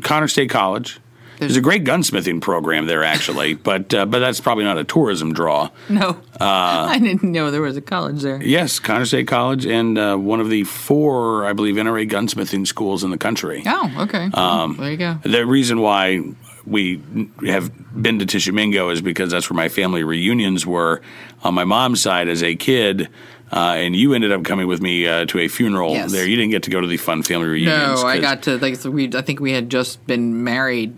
Connor 0.02 0.28
State 0.28 0.50
College. 0.50 1.00
There's 1.40 1.56
a 1.56 1.62
great 1.62 1.84
gunsmithing 1.84 2.42
program 2.42 2.88
there, 2.88 3.04
actually, 3.04 3.54
but 3.70 3.94
uh, 3.94 4.06
but 4.06 4.20
that's 4.20 4.40
probably 4.40 4.64
not 4.64 4.78
a 4.78 4.84
tourism 4.84 5.34
draw. 5.34 5.70
No. 5.88 6.10
Uh, 6.10 6.18
I 6.42 7.00
didn't 7.00 7.24
know 7.32 7.52
there 7.52 7.62
was 7.62 7.78
a 7.78 7.82
college 7.82 8.22
there. 8.22 8.42
Yes, 8.42 8.80
Connor 8.80 9.06
State 9.06 9.28
College, 9.28 9.66
and 9.66 9.98
uh, 9.98 10.16
one 10.16 10.40
of 10.40 10.50
the 10.50 10.64
four, 10.64 11.46
I 11.46 11.54
believe, 11.54 11.76
NRA 11.76 12.10
gunsmithing 12.10 12.66
schools 12.66 13.04
in 13.04 13.12
the 13.12 13.18
country. 13.18 13.64
Oh, 13.66 13.94
okay. 14.00 14.30
Um, 14.34 14.78
there 14.78 14.92
you 14.92 14.98
go. 14.98 15.20
The 15.24 15.46
reason 15.46 15.80
why 15.80 16.24
we 16.68 17.02
have 17.46 17.72
been 18.02 18.20
to 18.20 18.26
Tishomingo 18.26 18.90
is 18.90 19.02
because 19.02 19.32
that's 19.32 19.50
where 19.50 19.56
my 19.56 19.70
family 19.70 20.04
reunions 20.04 20.66
were 20.66 21.02
on 21.44 21.54
my 21.54 21.64
mom's 21.64 22.02
side 22.02 22.28
as 22.28 22.44
a 22.44 22.56
kid. 22.56 23.10
Uh, 23.52 23.76
and 23.78 23.96
you 23.96 24.14
ended 24.14 24.34
up 24.34 24.44
coming 24.44 24.68
with 24.68 24.82
me 24.82 25.08
uh, 25.08 25.26
to 25.26 25.40
a 25.40 25.48
funeral 25.48 25.94
Yes. 25.94 26.12
there. 26.12 26.28
You 26.28 26.36
didn't 26.36 26.52
get 26.52 26.64
to 26.64 26.70
go 26.70 26.82
to 26.82 26.88
the 26.88 26.98
fun 26.98 27.24
family 27.24 27.48
reunions. 27.48 28.02
No, 28.04 28.08
I 28.08 28.20
got 28.20 28.44
to 28.44 28.58
like 28.58 28.76
so 28.76 28.92
we. 28.92 29.10
I 29.16 29.22
think 29.22 29.40
we 29.40 29.54
had 29.54 29.70
just 29.70 30.06
been 30.06 30.44
married. 30.44 30.94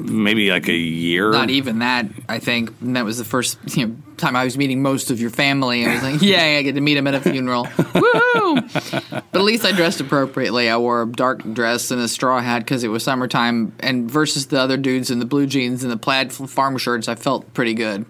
maybe 0.00 0.50
like 0.50 0.68
a 0.68 0.74
year. 0.74 1.30
Not 1.30 1.50
even 1.50 1.78
that. 1.78 2.06
I 2.28 2.38
think 2.38 2.72
and 2.82 2.94
that 2.96 3.04
was 3.06 3.16
the 3.18 3.24
first 3.24 3.58
you 3.76 3.86
know, 3.86 3.96
time 4.22 4.36
I 4.36 4.44
was 4.44 4.56
meeting 4.56 4.80
most 4.80 5.10
of 5.10 5.20
your 5.20 5.30
family. 5.30 5.84
I 5.84 5.94
was 5.94 6.02
like, 6.02 6.22
"Yay, 6.22 6.58
I 6.58 6.62
get 6.62 6.74
to 6.76 6.80
meet 6.80 6.96
him 6.96 7.06
at 7.06 7.14
a 7.14 7.20
funeral!" 7.20 7.64
Woohoo! 7.66 9.10
But 9.10 9.38
at 9.38 9.44
least 9.44 9.64
I 9.66 9.72
dressed 9.72 10.00
appropriately. 10.00 10.70
I 10.70 10.76
wore 10.78 11.02
a 11.02 11.06
dark 11.06 11.42
dress 11.52 11.90
and 11.90 12.00
a 12.00 12.08
straw 12.08 12.40
hat 12.40 12.60
because 12.60 12.84
it 12.84 12.88
was 12.88 13.02
summertime. 13.02 13.74
And 13.80 14.10
versus 14.10 14.46
the 14.46 14.58
other 14.58 14.78
dudes 14.78 15.10
in 15.10 15.18
the 15.18 15.26
blue 15.26 15.46
jeans 15.46 15.82
and 15.82 15.92
the 15.92 15.96
plaid 15.98 16.32
farm 16.32 16.78
shirts, 16.78 17.08
I 17.08 17.16
felt 17.16 17.52
pretty 17.52 17.74
good. 17.74 18.06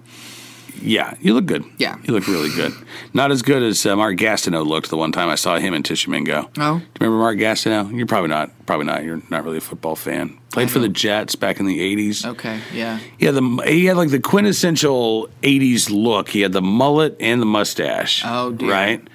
Yeah, 0.81 1.15
you 1.21 1.35
look 1.35 1.47
good. 1.47 1.65
Yeah. 1.79 1.97
you 2.05 2.13
look 2.15 2.27
really 2.27 2.49
good. 2.55 2.73
Not 3.15 3.31
as 3.31 3.43
good 3.43 3.63
as 3.63 3.85
uh, 3.85 3.95
Mark 3.97 4.17
Gastineau 4.17 4.67
looked 4.67 4.91
the 4.91 4.97
one 4.97 5.13
time 5.13 5.29
I 5.29 5.35
saw 5.35 5.59
him 5.59 5.75
in 5.75 5.83
Tishomingo. 5.83 6.51
Oh. 6.59 6.79
Do 6.79 6.85
you 6.85 6.87
remember 7.01 7.19
Mark 7.19 7.37
Gastineau? 7.39 7.95
You're 7.97 8.07
probably 8.07 8.31
not. 8.31 8.51
Probably 8.67 8.87
not. 8.87 9.05
You're 9.05 9.23
not 9.31 9.45
really 9.45 9.59
a 9.59 9.61
football 9.61 9.97
fan. 9.97 10.39
Played 10.51 10.71
for 10.71 10.79
the 10.79 10.89
Jets 10.89 11.35
back 11.35 11.61
in 11.61 11.67
the 11.67 11.79
'80s. 11.81 12.27
Okay, 12.27 12.61
yeah. 12.75 12.99
He 13.19 13.27
had 13.27 13.35
the 13.35 13.63
he 13.67 13.87
had 13.87 13.97
like 13.97 14.11
the 14.11 14.21
quintessential 14.21 15.29
'80s 15.43 15.91
look. 15.91 16.29
He 16.29 16.41
had 16.43 16.53
the 16.53 16.63
mullet 16.63 17.17
and 17.21 17.41
the 17.41 17.47
mustache. 17.47 18.23
Oh, 18.25 18.53
dear. 18.53 18.71
right. 18.71 19.09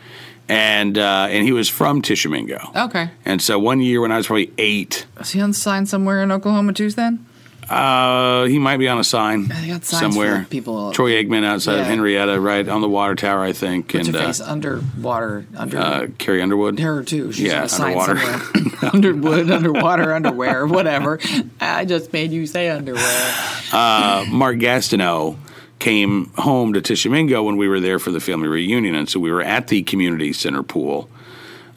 And 0.50 0.98
uh, 0.98 1.28
and 1.30 1.46
he 1.46 1.52
was 1.52 1.68
from 1.70 2.02
Tishomingo. 2.02 2.72
Okay. 2.76 3.10
And 3.26 3.42
so 3.42 3.60
one 3.60 3.82
year 3.82 4.00
when 4.02 4.12
I 4.14 4.18
was 4.18 4.28
probably 4.28 4.52
eight, 4.58 5.06
Is 5.20 5.32
he 5.32 5.42
on 5.42 5.52
sign 5.54 5.86
somewhere 5.86 6.24
in 6.24 6.32
Oklahoma 6.32 6.72
too? 6.74 6.90
Then 6.90 7.26
uh, 7.70 8.46
he 8.46 8.60
might 8.60 8.78
be 8.78 8.88
on 8.88 8.98
a 9.00 9.04
sign 9.04 9.48
They 9.48 9.68
got 9.68 9.84
signs 9.86 10.00
somewhere. 10.16 10.46
people- 10.50 10.92
Troy 10.94 11.12
Aikman 11.24 11.44
outside 11.44 11.80
of 11.80 11.86
Henrietta, 11.86 12.40
right 12.40 12.68
on 12.68 12.82
the 12.82 12.90
water 12.90 13.16
tower, 13.16 13.42
I 13.44 13.54
think. 13.54 13.94
what's 13.94 14.08
and 14.08 14.16
her 14.16 14.24
uh, 14.44 14.52
underwater 14.52 15.46
under 15.56 15.78
uh, 15.78 16.08
Carrie 16.18 16.42
Underwood. 16.42 16.80
her 16.80 17.04
too. 17.04 17.32
She's 17.32 17.48
Yeah, 17.48 17.64
on 17.64 17.70
a 17.70 17.84
underwater. 17.84 18.18
somewhere. 18.18 18.74
Underwood, 18.94 19.50
underwater, 19.52 20.14
underwear, 20.14 20.66
whatever. 20.68 21.20
I 21.60 21.84
just 21.86 22.14
made 22.14 22.32
you 22.32 22.46
say 22.46 22.70
underwear. 22.70 23.34
uh, 23.74 24.26
Mark 24.30 24.58
Gastineau 24.58 25.38
came 25.80 26.32
home 26.38 26.74
to 26.74 26.82
Tishomingo 26.82 27.44
when 27.44 27.58
we 27.58 27.68
were 27.68 27.80
there 27.80 28.00
for 28.00 28.12
the 28.12 28.20
family 28.20 28.48
reunion, 28.48 28.96
and 28.96 29.10
so 29.10 29.20
we 29.20 29.32
were 29.32 29.42
at 29.42 29.68
the 29.68 29.84
community 29.84 30.32
center 30.34 30.64
pool. 30.64 31.10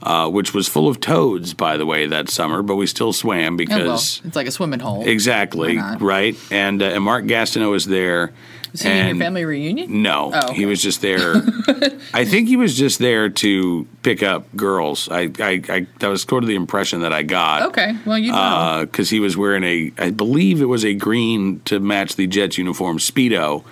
Uh, 0.02 0.26
which 0.30 0.54
was 0.54 0.66
full 0.66 0.88
of 0.88 0.98
toads, 0.98 1.52
by 1.52 1.76
the 1.76 1.84
way, 1.84 2.06
that 2.06 2.30
summer, 2.30 2.62
but 2.62 2.76
we 2.76 2.86
still 2.86 3.12
swam 3.12 3.40
Oh, 3.40 3.46
well, 3.46 3.56
because 3.56 4.22
it's 4.24 4.34
like 4.34 4.46
a 4.46 4.50
swimming 4.50 4.80
hole. 4.80 5.06
exactly 5.06 5.76
right. 5.76 6.34
And, 6.50 6.80
uh, 6.82 6.86
and 6.86 7.04
Mark 7.04 7.26
Gastineau 7.26 7.70
was 7.70 7.84
there. 7.84 8.32
Was 8.72 8.80
he 8.80 8.88
in 8.88 9.06
your 9.08 9.16
family 9.24 9.44
reunion? 9.44 10.00
no, 10.02 10.30
Oh, 10.32 10.52
he 10.54 10.64
was 10.64 10.80
just 10.82 11.02
there. 11.02 11.34
I 12.14 12.24
think 12.24 12.48
he 12.48 12.56
was 12.56 12.78
just 12.78 12.98
there 12.98 13.28
to 13.28 13.86
pick 14.02 14.22
up 14.22 14.46
girls. 14.56 15.06
I, 15.10 15.30
I, 15.38 15.62
I 15.68 15.86
that 15.98 16.08
was 16.08 16.22
sort 16.22 16.44
of 16.44 16.48
the 16.48 16.54
impression 16.54 17.00
that 17.02 17.12
I 17.12 17.22
got. 17.22 17.62
Okay, 17.64 17.94
well 18.06 18.16
you 18.16 18.32
know. 18.32 18.86
because 18.90 19.10
he 19.10 19.20
was 19.20 19.36
wearing 19.36 19.64
a, 19.64 19.92
I 19.98 20.10
believe 20.12 20.62
it 20.62 20.66
was 20.66 20.82
a 20.84 20.94
green 20.94 21.60
to 21.66 21.78
match 21.78 22.16
the 22.16 22.26
Jets 22.26 22.56
uniform 22.56 22.96
speedo 22.98 23.64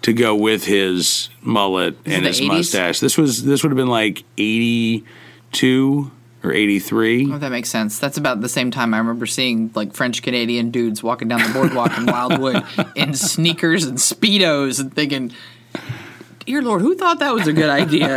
to 0.00 0.12
go 0.12 0.34
with 0.34 0.64
his 0.64 1.28
mullet 1.42 1.96
and 2.04 2.26
his 2.26 2.40
80s? 2.40 2.48
mustache. 2.48 2.98
This 3.00 3.16
was 3.16 3.44
this 3.44 3.62
would 3.62 3.70
have 3.70 3.76
been 3.76 3.86
like 3.86 4.24
eighty 4.38 5.04
two 5.52 6.10
or 6.44 6.52
eighty 6.52 6.78
three. 6.80 7.30
Oh, 7.32 7.38
that 7.38 7.50
makes 7.52 7.68
sense. 7.70 7.98
That's 8.00 8.16
about 8.16 8.40
the 8.40 8.48
same 8.48 8.70
time 8.72 8.94
I 8.94 8.98
remember 8.98 9.26
seeing 9.26 9.70
like 9.74 9.92
French 9.94 10.22
Canadian 10.22 10.70
dudes 10.70 11.02
walking 11.02 11.28
down 11.28 11.40
the 11.42 11.52
boardwalk 11.52 11.96
in 11.96 12.06
Wildwood 12.06 12.64
in 12.96 13.14
sneakers 13.14 13.84
and 13.84 13.98
speedos 13.98 14.80
and 14.80 14.92
thinking, 14.92 15.32
"Dear 16.46 16.62
Lord, 16.62 16.82
who 16.82 16.96
thought 16.96 17.20
that 17.20 17.32
was 17.32 17.46
a 17.46 17.52
good 17.52 17.70
idea?" 17.70 18.16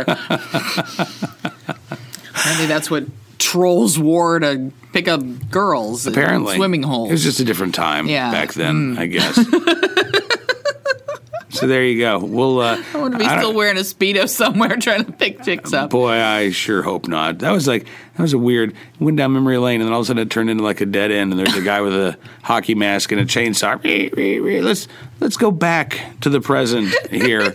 Apparently, 2.30 2.66
that's 2.66 2.90
what 2.90 3.04
trolls 3.38 3.98
wore 3.98 4.38
to 4.40 4.72
pick 4.92 5.08
up 5.08 5.20
girls. 5.50 6.06
in 6.06 6.12
Apparently, 6.12 6.56
swimming 6.56 6.82
holes. 6.82 7.08
It 7.10 7.12
was 7.12 7.22
just 7.22 7.40
a 7.40 7.44
different 7.44 7.74
time 7.74 8.08
Yeah. 8.08 8.28
Mm. 8.28 8.32
back 8.32 8.52
then, 8.54 8.96
I 8.98 9.06
guess. 9.06 9.38
so 11.56 11.66
there 11.66 11.84
you 11.84 11.98
go. 11.98 12.18
We'll. 12.18 12.60
Uh, 12.60 12.76
I 12.94 13.06
if 13.06 13.14
he's 13.14 13.28
I 13.28 13.38
still 13.38 13.54
wearing 13.54 13.76
a 13.76 13.80
speedo 13.80 14.28
somewhere 14.28 14.76
trying 14.80 15.04
to 15.04 15.12
pick 15.12 15.42
chicks 15.42 15.72
up. 15.72 15.90
Boy, 15.90 16.12
I 16.12 16.50
sure 16.50 16.82
hope 16.82 17.08
not. 17.08 17.38
That 17.40 17.52
was 17.52 17.66
like 17.66 17.84
that 17.84 18.22
was 18.22 18.32
a 18.32 18.38
weird. 18.38 18.74
Went 18.98 19.16
down 19.16 19.32
memory 19.32 19.58
lane, 19.58 19.80
and 19.80 19.88
then 19.88 19.92
all 19.92 20.00
of 20.00 20.04
a 20.04 20.08
sudden 20.08 20.22
it 20.22 20.30
turned 20.30 20.50
into 20.50 20.62
like 20.64 20.80
a 20.80 20.86
dead 20.86 21.10
end. 21.10 21.32
And 21.32 21.40
there's 21.40 21.56
a 21.56 21.62
guy 21.62 21.80
with 21.80 21.94
a 21.94 22.18
hockey 22.42 22.74
mask 22.74 23.12
and 23.12 23.20
a 23.20 23.24
chainsaw. 23.24 23.80
Let's 24.64 24.88
let's 25.20 25.36
go 25.36 25.50
back 25.50 26.20
to 26.20 26.30
the 26.30 26.40
present 26.40 26.94
here 27.10 27.54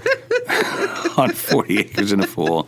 on 1.17 1.31
Forty 1.31 1.79
Acres 1.79 2.11
and 2.11 2.23
a 2.23 2.27
Fool. 2.27 2.67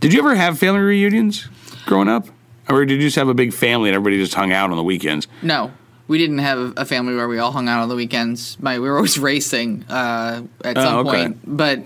Did 0.00 0.12
you 0.12 0.20
ever 0.20 0.34
have 0.34 0.58
family 0.58 0.80
reunions 0.80 1.48
growing 1.86 2.08
up, 2.08 2.28
or 2.68 2.84
did 2.84 2.94
you 2.94 3.02
just 3.02 3.16
have 3.16 3.28
a 3.28 3.34
big 3.34 3.52
family 3.52 3.88
and 3.88 3.96
everybody 3.96 4.18
just 4.22 4.34
hung 4.34 4.52
out 4.52 4.70
on 4.70 4.76
the 4.76 4.82
weekends? 4.82 5.28
No, 5.42 5.72
we 6.08 6.18
didn't 6.18 6.38
have 6.38 6.74
a 6.76 6.84
family 6.84 7.14
where 7.14 7.28
we 7.28 7.38
all 7.38 7.52
hung 7.52 7.68
out 7.68 7.82
on 7.82 7.88
the 7.88 7.94
weekends. 7.96 8.56
My 8.60 8.78
we 8.78 8.88
were 8.88 8.96
always 8.96 9.18
racing 9.32 9.84
uh, 9.88 10.42
at 10.64 10.76
Oh, 10.78 10.82
some 10.82 11.06
okay. 11.06 11.10
point, 11.24 11.38
but 11.46 11.82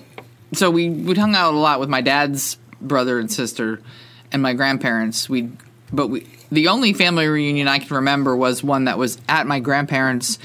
so 0.52 0.70
we 0.70 0.88
we 0.90 1.14
hung 1.14 1.34
out 1.34 1.54
a 1.54 1.58
lot 1.58 1.80
with 1.80 1.88
my 1.88 2.00
dad's 2.00 2.56
brother 2.80 3.18
and 3.18 3.30
sister 3.30 3.80
and 4.32 4.42
my 4.42 4.54
grandparents. 4.54 5.28
We 5.28 5.50
but 5.92 6.08
we 6.08 6.26
the 6.50 6.68
only 6.68 6.92
family 6.92 7.26
reunion 7.26 7.68
I 7.68 7.78
can 7.78 7.94
remember 7.96 8.36
was 8.36 8.62
one 8.62 8.84
that 8.84 8.98
was 8.98 9.18
at 9.28 9.46
my 9.46 9.60
grandparents 9.60 10.38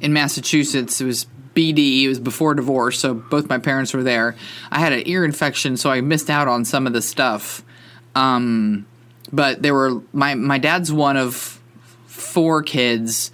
in 0.00 0.12
Massachusetts. 0.12 1.00
It 1.00 1.04
was. 1.04 1.26
BD. 1.54 2.02
It 2.02 2.08
was 2.08 2.20
before 2.20 2.54
divorce, 2.54 3.00
so 3.00 3.14
both 3.14 3.48
my 3.48 3.58
parents 3.58 3.92
were 3.92 4.04
there. 4.04 4.36
I 4.70 4.78
had 4.78 4.92
an 4.92 5.02
ear 5.08 5.24
infection, 5.24 5.76
so 5.76 5.90
I 5.90 6.00
missed 6.02 6.30
out 6.30 6.46
on 6.46 6.64
some 6.64 6.86
of 6.86 6.92
the 6.92 7.02
stuff. 7.02 7.64
Um, 8.14 8.86
but 9.32 9.60
there 9.60 9.74
were 9.74 10.00
my 10.12 10.36
my 10.36 10.58
dad's 10.58 10.92
one 10.92 11.16
of 11.16 11.57
four 12.18 12.62
kids, 12.62 13.30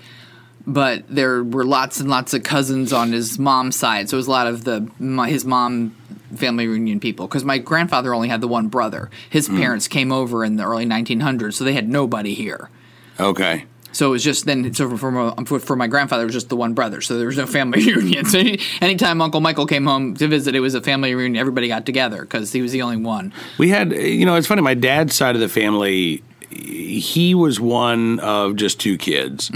but 0.67 1.05
there 1.09 1.43
were 1.43 1.65
lots 1.65 2.01
and 2.01 2.09
lots 2.09 2.35
of 2.35 2.43
cousins 2.43 2.93
on 2.93 3.13
his 3.13 3.39
mom's 3.39 3.77
side. 3.77 4.09
So 4.09 4.17
it 4.17 4.19
was 4.19 4.27
a 4.27 4.31
lot 4.31 4.47
of 4.47 4.65
the 4.65 4.89
my, 4.99 5.29
his 5.29 5.45
mom 5.45 5.97
family 6.37 6.67
reunion 6.67 7.01
people. 7.01 7.27
Because 7.27 7.45
my 7.45 7.59
grandfather 7.59 8.15
only 8.15 8.29
had 8.29 8.41
the 8.41 8.49
one 8.49 8.69
brother. 8.69 9.11
His 9.31 9.47
hmm. 9.47 9.59
parents 9.59 9.89
came 9.89 10.13
over 10.13 10.45
in 10.45 10.57
the 10.57 10.65
early 10.65 10.87
1900s, 10.87 11.55
so 11.55 11.65
they 11.65 11.75
had 11.75 11.89
nobody 11.89 12.35
here. 12.35 12.71
Okay. 13.19 13.67
So 13.93 14.09
it 14.09 14.11
was 14.11 14.25
just 14.25 14.45
then. 14.45 14.75
So 14.75 14.97
for, 14.97 15.35
for, 15.45 15.61
for 15.61 15.77
my 15.77 15.87
grandfather, 15.87 16.23
it 16.23 16.27
was 16.27 16.35
just 16.35 16.49
the 16.49 16.57
one 16.57 16.75
brother. 16.75 17.01
So 17.01 17.17
there 17.17 17.29
was 17.29 17.37
no 17.37 17.47
family 17.47 17.81
reunion. 17.95 18.25
So 18.25 18.41
any, 18.41 18.59
anytime 18.81 19.21
Uncle 19.21 19.41
Michael 19.41 19.67
came 19.67 19.87
home 19.87 20.15
to 20.17 20.27
visit, 20.27 20.57
it 20.57 20.61
was 20.61 20.75
a 20.75 20.81
family 20.81 21.15
reunion. 21.15 21.41
Everybody 21.41 21.69
got 21.69 21.87
together 21.87 22.23
because 22.23 22.53
he 22.53 22.61
was 22.61 22.73
the 22.73 22.83
only 22.83 22.97
one. 22.97 23.33
We 23.57 23.69
had, 23.69 23.93
you 23.93 24.27
know, 24.27 24.35
it's 24.35 24.49
funny. 24.49 24.63
My 24.63 24.75
dad's 24.75 25.15
side 25.15 25.37
of 25.37 25.41
the 25.41 25.49
family, 25.49 26.25
he 26.55 27.35
was 27.35 27.59
one 27.61 28.21
of 28.21 28.57
just 28.57 28.81
two 28.81 28.97
kids, 28.97 29.51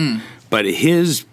but 0.50 0.64
his 0.64 1.24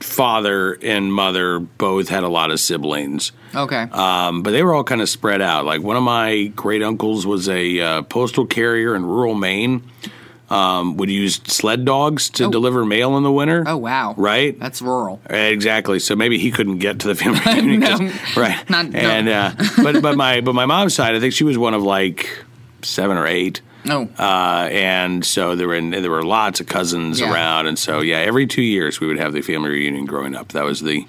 father 0.00 0.72
and 0.82 1.12
mother 1.12 1.60
both 1.60 2.08
had 2.08 2.24
a 2.24 2.28
lot 2.28 2.50
of 2.50 2.58
siblings. 2.60 3.30
Okay. 3.54 3.82
Um, 3.92 4.42
but 4.42 4.50
they 4.50 4.62
were 4.62 4.74
all 4.74 4.84
kind 4.84 5.00
of 5.00 5.08
spread 5.08 5.40
out. 5.40 5.64
Like 5.64 5.80
one 5.82 5.96
of 5.96 6.02
my 6.02 6.46
great 6.56 6.82
uncles 6.82 7.24
was 7.26 7.48
a 7.48 7.80
uh, 7.80 8.02
postal 8.02 8.46
carrier 8.46 8.94
in 8.96 9.04
rural 9.06 9.34
Maine. 9.34 9.82
Um, 10.50 10.98
would 10.98 11.08
use 11.08 11.36
sled 11.46 11.86
dogs 11.86 12.28
to 12.30 12.50
deliver 12.50 12.84
mail 12.84 13.16
in 13.16 13.22
the 13.22 13.32
winter. 13.32 13.64
oh 13.66 13.78
wow. 13.78 14.12
Right? 14.18 14.58
That's 14.60 14.82
rural. 14.82 15.18
Exactly. 15.30 15.98
So 15.98 16.14
maybe 16.14 16.36
he 16.36 16.50
couldn't 16.50 16.76
get 16.76 16.98
to 17.00 17.08
the 17.08 17.14
family 17.14 17.40
reunion. 17.46 17.80
No. 17.80 18.12
right. 18.36 18.68
Not- 18.68 18.90
no. 18.90 18.98
and 18.98 19.28
uh, 19.30 19.52
but 19.82 20.02
but 20.02 20.14
my 20.18 20.42
but 20.42 20.54
my 20.54 20.66
mom's 20.66 20.92
side, 20.92 21.14
I 21.14 21.20
think 21.20 21.32
she 21.32 21.44
was 21.44 21.56
one 21.56 21.72
of 21.72 21.82
like 21.82 22.28
seven 22.82 23.16
or 23.16 23.26
eight. 23.26 23.62
Oh. 23.88 24.08
Uh, 24.18 24.68
and 24.70 25.24
so 25.24 25.56
there 25.56 25.66
were 25.66 25.74
and 25.74 25.92
there 25.92 26.10
were 26.10 26.22
lots 26.22 26.60
of 26.60 26.66
cousins 26.66 27.20
Yeah. 27.20 27.32
around, 27.32 27.66
and 27.66 27.78
so 27.78 28.00
yeah, 28.00 28.18
every 28.18 28.46
two 28.46 28.62
years 28.62 29.00
we 29.00 29.06
would 29.08 29.18
have 29.18 29.32
the 29.32 29.42
family 29.42 29.70
reunion. 29.70 30.04
Growing 30.06 30.36
up, 30.36 30.48
that 30.52 30.64
was 30.64 30.80
the 30.80 31.06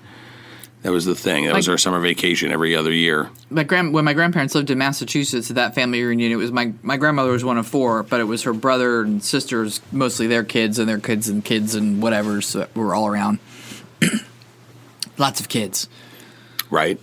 that 0.82 0.92
was 0.92 1.06
the 1.06 1.14
thing. 1.16 1.46
That 1.46 1.56
was 1.56 1.70
our 1.70 1.78
summer 1.78 2.00
vacation 2.00 2.52
every 2.52 2.76
other 2.76 2.92
year. 2.92 3.30
my 3.50 3.64
grand 3.64 3.94
when 3.94 4.04
my 4.06 4.14
grandparents 4.14 4.56
lived 4.56 4.70
in 4.72 4.78
Massachusetts 4.80 5.50
at 5.52 5.56
that 5.56 5.76
family 5.76 6.02
reunion, 6.04 6.32
it 6.32 6.36
was 6.36 6.52
my 6.52 6.74
my 6.82 6.98
grandmother 6.98 7.32
was 7.32 7.44
one 7.46 7.60
of 7.60 7.68
four, 7.68 8.02
but 8.04 8.20
it 8.20 8.24
was 8.26 8.42
her 8.44 8.54
brother 8.54 9.02
and 9.02 9.24
sisters, 9.24 9.80
mostly 9.92 10.26
their 10.26 10.44
kids 10.44 10.80
and 10.80 10.90
their 10.90 11.00
kids 11.00 11.30
and 11.30 11.46
kids 11.46 11.76
and 11.76 12.02
whatever, 12.02 12.42
so 12.42 12.68
were 12.76 12.96
all 12.96 13.06
around. 13.08 13.38
Lots 15.18 15.40
of 15.40 15.48
kids. 15.48 15.88
Right. 16.70 17.00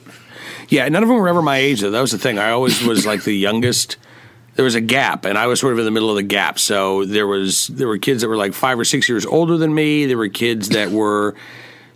Yeah, 0.69 0.89
none 0.89 1.03
of 1.03 1.09
them 1.09 1.17
were 1.19 1.29
ever 1.29 1.43
my 1.43 1.59
age 1.59 1.81
though. 1.81 1.91
That 1.91 2.01
was 2.01 2.11
the 2.13 2.19
thing. 2.19 2.39
I 2.39 2.51
always 2.51 2.83
was 2.83 3.07
like 3.07 3.23
the 3.23 3.33
youngest. 3.35 3.97
There 4.61 4.65
was 4.67 4.75
a 4.75 4.83
gap, 4.83 5.25
and 5.25 5.39
I 5.39 5.47
was 5.47 5.59
sort 5.59 5.73
of 5.73 5.79
in 5.79 5.87
the 5.87 5.91
middle 5.91 6.11
of 6.11 6.17
the 6.17 6.23
gap. 6.23 6.59
So 6.59 7.07
there 7.07 7.27
was 7.27 7.69
there 7.69 7.89
were 7.89 7.97
kids 7.97 8.21
that 8.21 8.29
were 8.29 8.37
like 8.37 8.53
five 8.53 8.79
or 8.79 8.85
six 8.85 9.09
years 9.09 9.25
older 9.25 9.57
than 9.57 9.75
me. 9.75 10.05
There 10.05 10.19
were 10.19 10.29
kids 10.29 10.69
that 10.69 10.91
were 10.91 11.35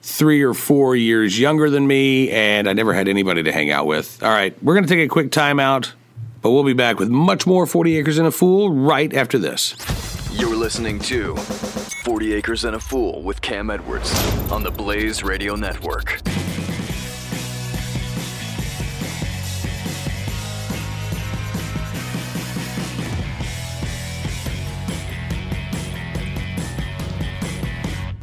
three 0.00 0.40
or 0.40 0.54
four 0.54 0.96
years 0.96 1.38
younger 1.38 1.68
than 1.68 1.86
me, 1.86 2.30
and 2.30 2.66
I 2.66 2.72
never 2.72 2.94
had 2.94 3.06
anybody 3.06 3.42
to 3.42 3.52
hang 3.52 3.70
out 3.70 3.84
with. 3.84 4.22
All 4.22 4.30
right, 4.30 4.56
we're 4.62 4.72
going 4.72 4.86
to 4.86 4.88
take 4.88 5.04
a 5.04 5.12
quick 5.12 5.30
timeout, 5.30 5.92
but 6.40 6.52
we'll 6.52 6.64
be 6.64 6.72
back 6.72 6.98
with 6.98 7.10
much 7.10 7.46
more 7.46 7.66
Forty 7.66 7.98
Acres 7.98 8.16
and 8.16 8.26
a 8.26 8.30
Fool 8.30 8.72
right 8.72 9.12
after 9.12 9.38
this. 9.38 9.74
You're 10.32 10.56
listening 10.56 11.00
to 11.00 11.36
40 11.36 12.32
Acres 12.32 12.64
and 12.64 12.76
a 12.76 12.80
Fool 12.80 13.20
with 13.20 13.42
Cam 13.42 13.68
Edwards 13.68 14.10
on 14.50 14.62
the 14.62 14.70
Blaze 14.70 15.22
Radio 15.22 15.54
Network. 15.54 16.22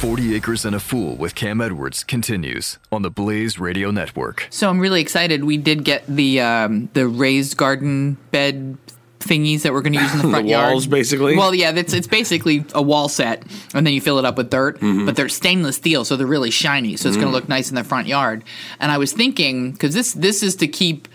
40 0.00 0.34
Acres 0.36 0.64
and 0.64 0.76
a 0.76 0.80
Fool 0.80 1.16
with 1.16 1.34
Cam 1.34 1.60
Edwards 1.60 2.04
continues 2.04 2.78
on 2.92 3.02
the 3.02 3.10
Blaze 3.10 3.58
Radio 3.58 3.90
Network. 3.90 4.46
So 4.50 4.70
I'm 4.70 4.78
really 4.78 5.00
excited. 5.00 5.42
We 5.42 5.56
did 5.56 5.82
get 5.84 6.04
the 6.06 6.40
um, 6.40 6.88
the 6.92 7.08
raised 7.08 7.56
garden 7.56 8.16
bed 8.30 8.78
thingies 9.18 9.62
that 9.62 9.72
we're 9.72 9.80
going 9.82 9.94
to 9.94 10.00
use 10.00 10.12
in 10.12 10.18
the 10.18 10.22
The 10.28 10.30
front 10.30 10.46
yard. 10.46 10.70
walls, 10.72 10.86
basically? 10.86 11.36
Well, 11.36 11.52
yeah, 11.52 11.72
it's 11.74 11.92
it's 11.92 12.06
basically 12.06 12.64
a 12.74 12.80
wall 12.82 13.08
set, 13.08 13.42
and 13.74 13.84
then 13.84 13.92
you 13.92 14.00
fill 14.00 14.20
it 14.20 14.24
up 14.24 14.36
with 14.36 14.50
dirt. 14.50 14.76
Mm-hmm. 14.76 15.04
But 15.06 15.16
they're 15.16 15.28
stainless 15.28 15.74
steel, 15.76 16.04
so 16.04 16.16
they're 16.16 16.28
really 16.28 16.52
shiny. 16.52 16.96
So 16.96 17.08
it's 17.08 17.16
Mm. 17.18 17.22
going 17.22 17.32
to 17.32 17.36
look 17.36 17.48
nice 17.48 17.68
in 17.68 17.74
the 17.74 17.82
front 17.82 18.06
yard. 18.06 18.44
And 18.78 18.92
I 18.92 18.98
was 18.98 19.12
thinking 19.12 19.72
because 19.72 19.94
this 19.94 20.12
this 20.12 20.44
is 20.44 20.54
to 20.56 20.68
keep. 20.68 21.08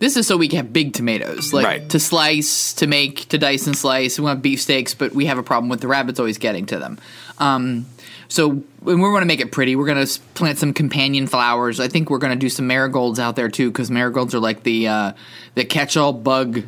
This 0.00 0.16
is 0.16 0.26
so 0.28 0.36
we 0.36 0.46
can 0.48 0.58
have 0.58 0.72
big 0.72 0.92
tomatoes, 0.92 1.52
like 1.52 1.66
Right. 1.66 1.88
to 1.90 1.98
slice, 1.98 2.72
to 2.74 2.86
make, 2.86 3.28
to 3.30 3.38
dice 3.38 3.66
and 3.66 3.76
slice. 3.76 4.16
We 4.18 4.24
want 4.24 4.42
beefsteaks, 4.42 4.94
but 4.94 5.12
we 5.12 5.26
have 5.26 5.38
a 5.38 5.42
problem 5.42 5.68
with 5.68 5.80
the 5.80 5.88
rabbits 5.88 6.20
always 6.20 6.38
getting 6.38 6.66
to 6.66 6.78
them. 6.78 6.98
Um, 7.38 7.86
so 8.28 8.62
we 8.82 8.94
want 8.94 9.22
to 9.22 9.26
make 9.26 9.40
it 9.40 9.50
pretty, 9.50 9.74
we're 9.74 9.86
going 9.86 10.06
to 10.06 10.20
plant 10.34 10.58
some 10.58 10.72
companion 10.72 11.26
flowers. 11.26 11.80
I 11.80 11.88
think 11.88 12.10
we're 12.10 12.18
going 12.18 12.32
to 12.32 12.38
do 12.38 12.48
some 12.48 12.66
marigolds 12.68 13.18
out 13.18 13.34
there 13.34 13.48
too, 13.48 13.70
because 13.70 13.90
marigolds 13.90 14.34
are 14.34 14.40
like 14.40 14.62
the 14.62 14.86
uh, 14.86 15.12
the 15.56 15.64
catch-all 15.64 16.12
bug 16.12 16.62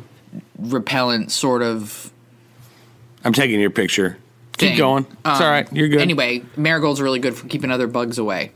repellent 0.57 1.31
sort 1.31 1.61
of 1.61 2.11
I'm 3.23 3.33
taking 3.33 3.59
your 3.59 3.69
picture. 3.69 4.17
Keep 4.57 4.69
thing. 4.69 4.77
going. 4.77 5.05
It's 5.05 5.15
Um, 5.25 5.41
all 5.43 5.49
right. 5.49 5.71
You're 5.71 5.87
good. 5.87 6.01
Anyway, 6.01 6.43
marigolds 6.57 6.99
are 6.99 7.03
really 7.03 7.19
good 7.19 7.35
for 7.35 7.47
keeping 7.47 7.71
other 7.71 7.87
bugs 7.87 8.17
away. 8.17 8.51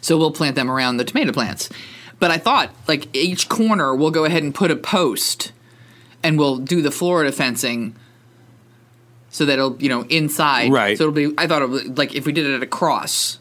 So 0.00 0.16
we'll 0.18 0.32
plant 0.32 0.56
them 0.56 0.70
around 0.70 0.96
the 0.96 1.04
tomato 1.04 1.32
plants. 1.32 1.68
But 2.22 2.30
I 2.30 2.38
thought, 2.38 2.70
like 2.86 3.08
each 3.16 3.48
corner, 3.48 3.96
we'll 3.96 4.12
go 4.12 4.24
ahead 4.24 4.44
and 4.44 4.54
put 4.54 4.70
a 4.70 4.76
post, 4.76 5.50
and 6.22 6.38
we'll 6.38 6.58
do 6.58 6.80
the 6.80 6.92
Florida 6.92 7.32
fencing, 7.32 7.96
so 9.30 9.44
that 9.44 9.54
it'll 9.54 9.76
you 9.82 9.88
know 9.88 10.02
inside. 10.04 10.70
Right. 10.70 10.96
So 10.96 11.08
it'll 11.08 11.14
be. 11.14 11.34
I 11.36 11.48
thought 11.48 11.62
it 11.62 11.68
would, 11.68 11.98
like 11.98 12.14
if 12.14 12.24
we 12.24 12.30
did 12.32 12.46
it 12.46 12.54
at 12.54 12.62
a 12.62 12.66
cross. 12.68 13.38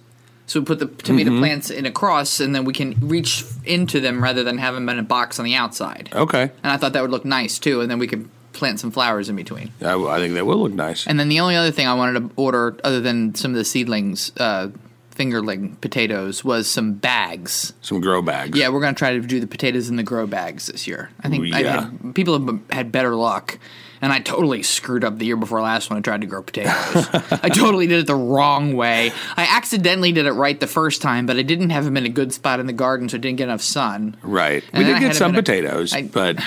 So 0.48 0.60
we 0.60 0.66
put 0.66 0.80
the 0.80 0.88
tomato 0.88 1.30
Mm-hmm. 1.30 1.40
plants 1.40 1.70
in 1.70 1.86
a 1.86 1.92
cross, 1.92 2.40
and 2.40 2.56
then 2.56 2.66
we 2.66 2.74
can 2.74 2.96
reach 3.08 3.46
into 3.66 4.00
them 4.00 4.22
rather 4.22 4.44
than 4.44 4.58
have 4.58 4.74
them 4.74 4.90
in 4.90 4.98
a 4.98 5.04
box 5.04 5.38
on 5.38 5.46
the 5.46 5.54
outside. 5.54 6.10
Okay. 6.12 6.42
And 6.64 6.72
I 6.74 6.78
thought 6.78 6.94
that 6.94 7.04
would 7.04 7.12
look 7.12 7.24
nice 7.24 7.60
too, 7.60 7.82
and 7.82 7.90
then 7.92 8.00
we 8.00 8.08
could 8.08 8.28
plant 8.54 8.80
some 8.80 8.90
flowers 8.90 9.30
in 9.30 9.36
between. 9.36 9.72
I, 9.80 9.94
I 9.94 10.18
think 10.18 10.34
that 10.34 10.46
will 10.48 10.58
look 10.58 10.74
nice. 10.74 11.06
And 11.06 11.20
then 11.20 11.30
the 11.30 11.40
only 11.40 11.56
other 11.56 11.70
thing 11.72 11.86
I 11.88 11.94
wanted 11.94 12.20
to 12.20 12.32
order, 12.36 12.76
other 12.84 13.00
than 13.00 13.36
some 13.36 13.52
of 13.52 13.58
the 13.58 13.64
seedlings, 13.64 14.32
uh, 14.38 14.70
fingerling 15.16 15.80
potatoes, 15.82 16.44
was 16.44 16.68
some 16.70 16.94
bags. 16.94 17.74
Some 17.82 18.02
grow 18.02 18.22
bags. 18.22 18.58
Yeah, 18.58 18.70
we're 18.70 18.82
gonna 18.82 18.94
try 18.96 19.14
to 19.14 19.20
do 19.22 19.40
the 19.40 19.48
potatoes 19.48 19.90
in 19.90 19.96
the 19.96 20.04
grow 20.04 20.28
bags 20.28 20.68
this 20.68 20.88
year. 20.88 21.10
I 21.24 21.30
think 21.30 21.46
Ooh, 21.46 21.56
I 21.56 21.60
yeah. 21.60 21.82
had, 21.90 22.16
people 22.16 22.40
have 22.40 22.60
had 22.70 22.92
better 22.92 23.16
luck, 23.16 23.60
and 24.02 24.12
I 24.12 24.20
totally 24.20 24.64
screwed 24.64 25.04
up 25.04 25.18
the 25.20 25.26
year 25.26 25.36
before 25.36 25.62
last 25.62 25.90
when 25.90 25.98
I 26.00 26.02
tried 26.02 26.22
to 26.22 26.28
grow 26.28 26.42
potatoes. 26.42 26.74
I 27.44 27.50
totally 27.50 27.88
did 27.88 28.00
it 28.00 28.08
the 28.08 28.16
wrong 28.16 28.74
way. 28.76 29.12
I 29.38 29.44
accidentally 29.58 30.12
did 30.12 30.26
it 30.26 30.32
right 30.32 30.60
the 30.60 30.68
first 30.68 31.02
time, 31.02 31.26
but 31.26 31.38
I 31.38 31.42
didn't 31.44 31.70
have 31.72 31.86
them 31.86 31.98
in 31.98 32.06
a 32.06 32.10
good 32.10 32.34
spot 32.34 32.60
in 32.60 32.66
the 32.68 32.74
garden, 32.74 33.10
so 33.10 33.16
it 33.16 33.22
didn't 33.22 33.38
get 33.38 33.46
enough 33.46 33.62
sun. 33.62 34.18
Right. 34.24 34.64
And 34.74 34.80
we 34.80 34.86
did 34.86 34.96
I 34.96 35.00
get 35.00 35.16
some 35.16 35.32
in 35.32 35.36
a- 35.36 35.42
potatoes, 35.44 35.94
I- 35.94 36.04
but 36.04 36.40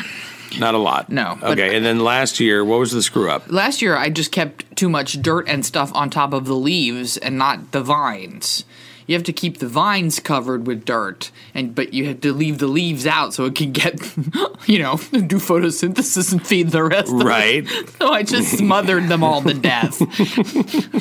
not 0.58 0.74
a 0.74 0.78
lot. 0.78 1.10
No, 1.10 1.36
Okay. 1.42 1.76
and 1.76 1.84
then 1.84 1.98
last 2.00 2.38
year, 2.40 2.64
what 2.64 2.78
was 2.78 2.92
the 2.92 3.02
screw 3.02 3.28
up? 3.30 3.50
Last 3.50 3.82
year, 3.82 3.96
I 3.96 4.08
just 4.08 4.30
kept 4.32 4.73
too 4.76 4.88
much 4.88 5.20
dirt 5.22 5.48
and 5.48 5.64
stuff 5.64 5.90
on 5.94 6.10
top 6.10 6.32
of 6.32 6.46
the 6.46 6.54
leaves 6.56 7.16
and 7.16 7.36
not 7.38 7.72
the 7.72 7.82
vines. 7.82 8.64
You 9.06 9.14
have 9.16 9.24
to 9.24 9.34
keep 9.34 9.58
the 9.58 9.68
vines 9.68 10.18
covered 10.18 10.66
with 10.66 10.86
dirt, 10.86 11.30
and 11.54 11.74
but 11.74 11.92
you 11.92 12.06
have 12.06 12.22
to 12.22 12.32
leave 12.32 12.56
the 12.56 12.66
leaves 12.66 13.06
out 13.06 13.34
so 13.34 13.44
it 13.44 13.54
can 13.54 13.70
get, 13.70 14.00
you 14.66 14.78
know, 14.78 14.96
do 15.12 15.36
photosynthesis 15.36 16.32
and 16.32 16.46
feed 16.46 16.70
the 16.70 16.82
rest. 16.82 17.12
of 17.12 17.20
it. 17.20 17.24
Right. 17.24 17.68
So 17.98 18.08
I 18.10 18.22
just 18.22 18.56
smothered 18.58 19.08
them 19.08 19.22
all 19.22 19.40
to 19.42 19.52
death. 19.54 20.00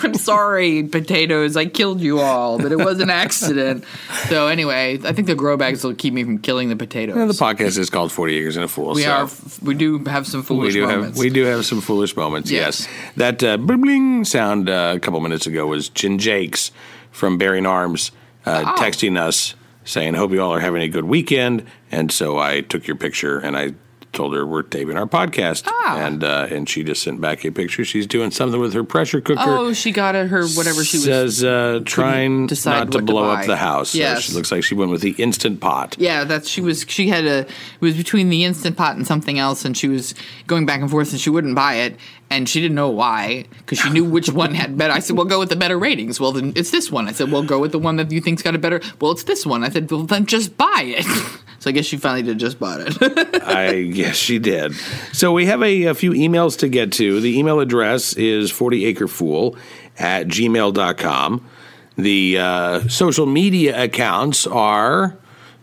I'm 0.03 0.13
sorry, 0.15 0.83
potatoes. 0.83 1.55
I 1.57 1.65
killed 1.65 2.01
you 2.01 2.19
all, 2.19 2.57
but 2.59 2.71
it 2.71 2.77
was 2.77 2.99
an 2.99 3.09
accident. 3.09 3.83
So 4.27 4.47
anyway, 4.47 4.99
I 5.03 5.11
think 5.13 5.27
the 5.27 5.35
grow 5.35 5.57
bags 5.57 5.83
will 5.83 5.95
keep 5.95 6.13
me 6.13 6.23
from 6.23 6.37
killing 6.39 6.69
the 6.69 6.75
potatoes. 6.75 7.15
And 7.17 7.29
the 7.29 7.33
podcast 7.33 7.77
is 7.77 7.89
called 7.89 8.11
40 8.11 8.37
Acres 8.37 8.55
and 8.57 8.65
a 8.65 8.67
Fool. 8.67 8.93
we 8.93 9.03
so 9.03 9.11
are. 9.11 9.29
We 9.61 9.73
do 9.73 9.99
have 10.05 10.27
some 10.27 10.43
foolish. 10.43 10.73
we 10.73 10.79
do 10.81 10.87
moments. 10.87 11.17
have 11.17 11.23
we 11.23 11.29
do 11.29 11.43
have 11.45 11.65
some 11.65 11.81
foolish 11.81 12.15
moments. 12.15 12.51
Yes, 12.51 12.81
Yes. 12.81 12.87
that 13.17 13.43
uh, 13.43 13.57
bling 13.63 14.25
sound 14.25 14.69
uh, 14.69 14.93
a 14.95 14.99
couple 14.99 15.19
minutes 15.19 15.47
ago 15.47 15.65
was 15.67 15.89
Jenn 15.89 16.17
Jacques 16.19 16.71
from 17.11 17.37
Bearing 17.37 17.65
Arms 17.65 18.11
uh, 18.45 18.63
Oh. 18.65 18.81
texting 18.81 19.17
us 19.17 19.55
saying, 19.85 20.13
"Hope 20.15 20.31
you 20.31 20.41
all 20.41 20.53
are 20.53 20.59
having 20.59 20.81
a 20.81 20.87
good 20.87 21.05
weekend." 21.05 21.65
And 21.91 22.11
so 22.11 22.37
I 22.39 22.61
took 22.61 22.87
your 22.87 22.95
picture 22.97 23.39
and 23.39 23.55
I 23.57 23.73
told 24.13 24.33
her 24.35 24.45
we're 24.45 24.61
taping 24.61 24.95
our 24.95 25.05
podcast, 25.07 25.63
Ah. 25.67 25.97
and 25.97 26.23
uh, 26.23 26.47
and 26.49 26.69
she 26.69 26.83
just 26.83 27.03
sent 27.03 27.19
back 27.19 27.43
a 27.43 27.51
picture. 27.51 27.83
She's 27.83 28.07
doing 28.07 28.31
something 28.31 28.59
with 28.59 28.73
her 28.73 28.83
pressure 28.83 29.19
cooker. 29.21 29.41
Oh, 29.43 29.73
she 29.73 29.91
got 29.91 30.15
at 30.15 30.27
her 30.29 30.45
whatever 30.49 30.83
she 30.83 30.97
was. 30.97 31.05
says 31.05 31.43
uh, 31.43 31.81
trying 31.85 32.41
not 32.45 32.49
to 32.55 32.69
what 32.69 32.91
to 32.91 33.01
blow 33.01 33.29
up 33.31 33.45
the 33.45 33.57
house. 33.57 33.89
So 33.89 33.97
Yes. 33.97 34.21
she 34.21 34.33
looks 34.33 34.51
like 34.51 34.63
she 34.63 34.75
went 34.75 34.91
with 34.91 35.01
the 35.01 35.11
instant 35.17 35.59
pot. 35.59 35.95
Yeah, 35.99 36.23
that's 36.23 36.47
she 36.47 36.61
was. 36.61 36.85
She 36.87 37.09
had 37.09 37.25
a. 37.25 37.39
It 37.39 37.47
was 37.81 37.97
between 37.97 38.29
the 38.29 38.43
instant 38.45 38.77
pot 38.77 38.95
and 38.95 39.05
something 39.05 39.39
else, 39.39 39.65
and 39.65 39.75
she 39.75 39.87
was 39.87 40.13
going 40.47 40.65
back 40.65 40.79
and 40.81 40.89
forth, 40.89 41.11
and 41.11 41.19
she 41.19 41.29
wouldn't 41.29 41.55
buy 41.55 41.75
it, 41.75 41.97
and 42.29 42.47
she 42.47 42.61
didn't 42.61 42.75
know 42.75 42.89
why 42.89 43.45
because 43.57 43.79
she 43.79 43.89
knew 43.89 44.05
which 44.05 44.29
one 44.29 44.53
had 44.53 44.77
better. 44.77 44.93
I 44.93 44.99
said, 44.99 45.17
"Well, 45.17 45.25
go 45.25 45.39
with 45.39 45.49
the 45.49 45.55
better 45.55 45.77
ratings." 45.79 46.19
Well, 46.19 46.31
then 46.31 46.53
it's 46.55 46.71
this 46.71 46.91
one. 46.91 47.07
I 47.07 47.11
said, 47.13 47.31
"Well, 47.31 47.43
go 47.43 47.59
with 47.59 47.71
the 47.71 47.79
one 47.79 47.95
that 47.97 48.11
you 48.11 48.21
think's 48.21 48.41
got 48.43 48.53
a 48.55 48.59
better." 48.59 48.79
Well, 49.01 49.11
it's 49.11 49.23
this 49.23 49.45
one. 49.45 49.63
I 49.63 49.69
said, 49.69 49.89
"Well, 49.91 50.03
then 50.03 50.25
just 50.27 50.55
buy 50.57 50.83
it." 50.85 51.05
so 51.63 51.69
I 51.69 51.71
guess 51.71 51.85
she 51.85 51.95
finally 51.95 52.23
did 52.23 52.39
just 52.39 52.59
bought 52.59 52.81
it. 52.81 53.41
I 53.41 53.83
guess 53.83 54.17
she 54.17 54.37
did. 54.37 54.75
So 55.13 55.31
we 55.31 55.45
have 55.45 55.63
a, 55.63 55.83
a 55.85 55.93
few 55.93 56.11
emails 56.11 56.59
to 56.59 56.67
get 56.67 56.91
to. 56.93 57.21
The 57.21 57.39
email 57.39 57.61
address 57.61 58.15
is 58.15 58.51
40acrefool 58.51 59.57
at 59.97 60.27
gmail.com. 60.27 61.49
The 61.95 62.37
uh, 62.37 62.87
social 62.89 63.25
media 63.25 63.81
accounts 63.81 64.45
are 64.45 65.17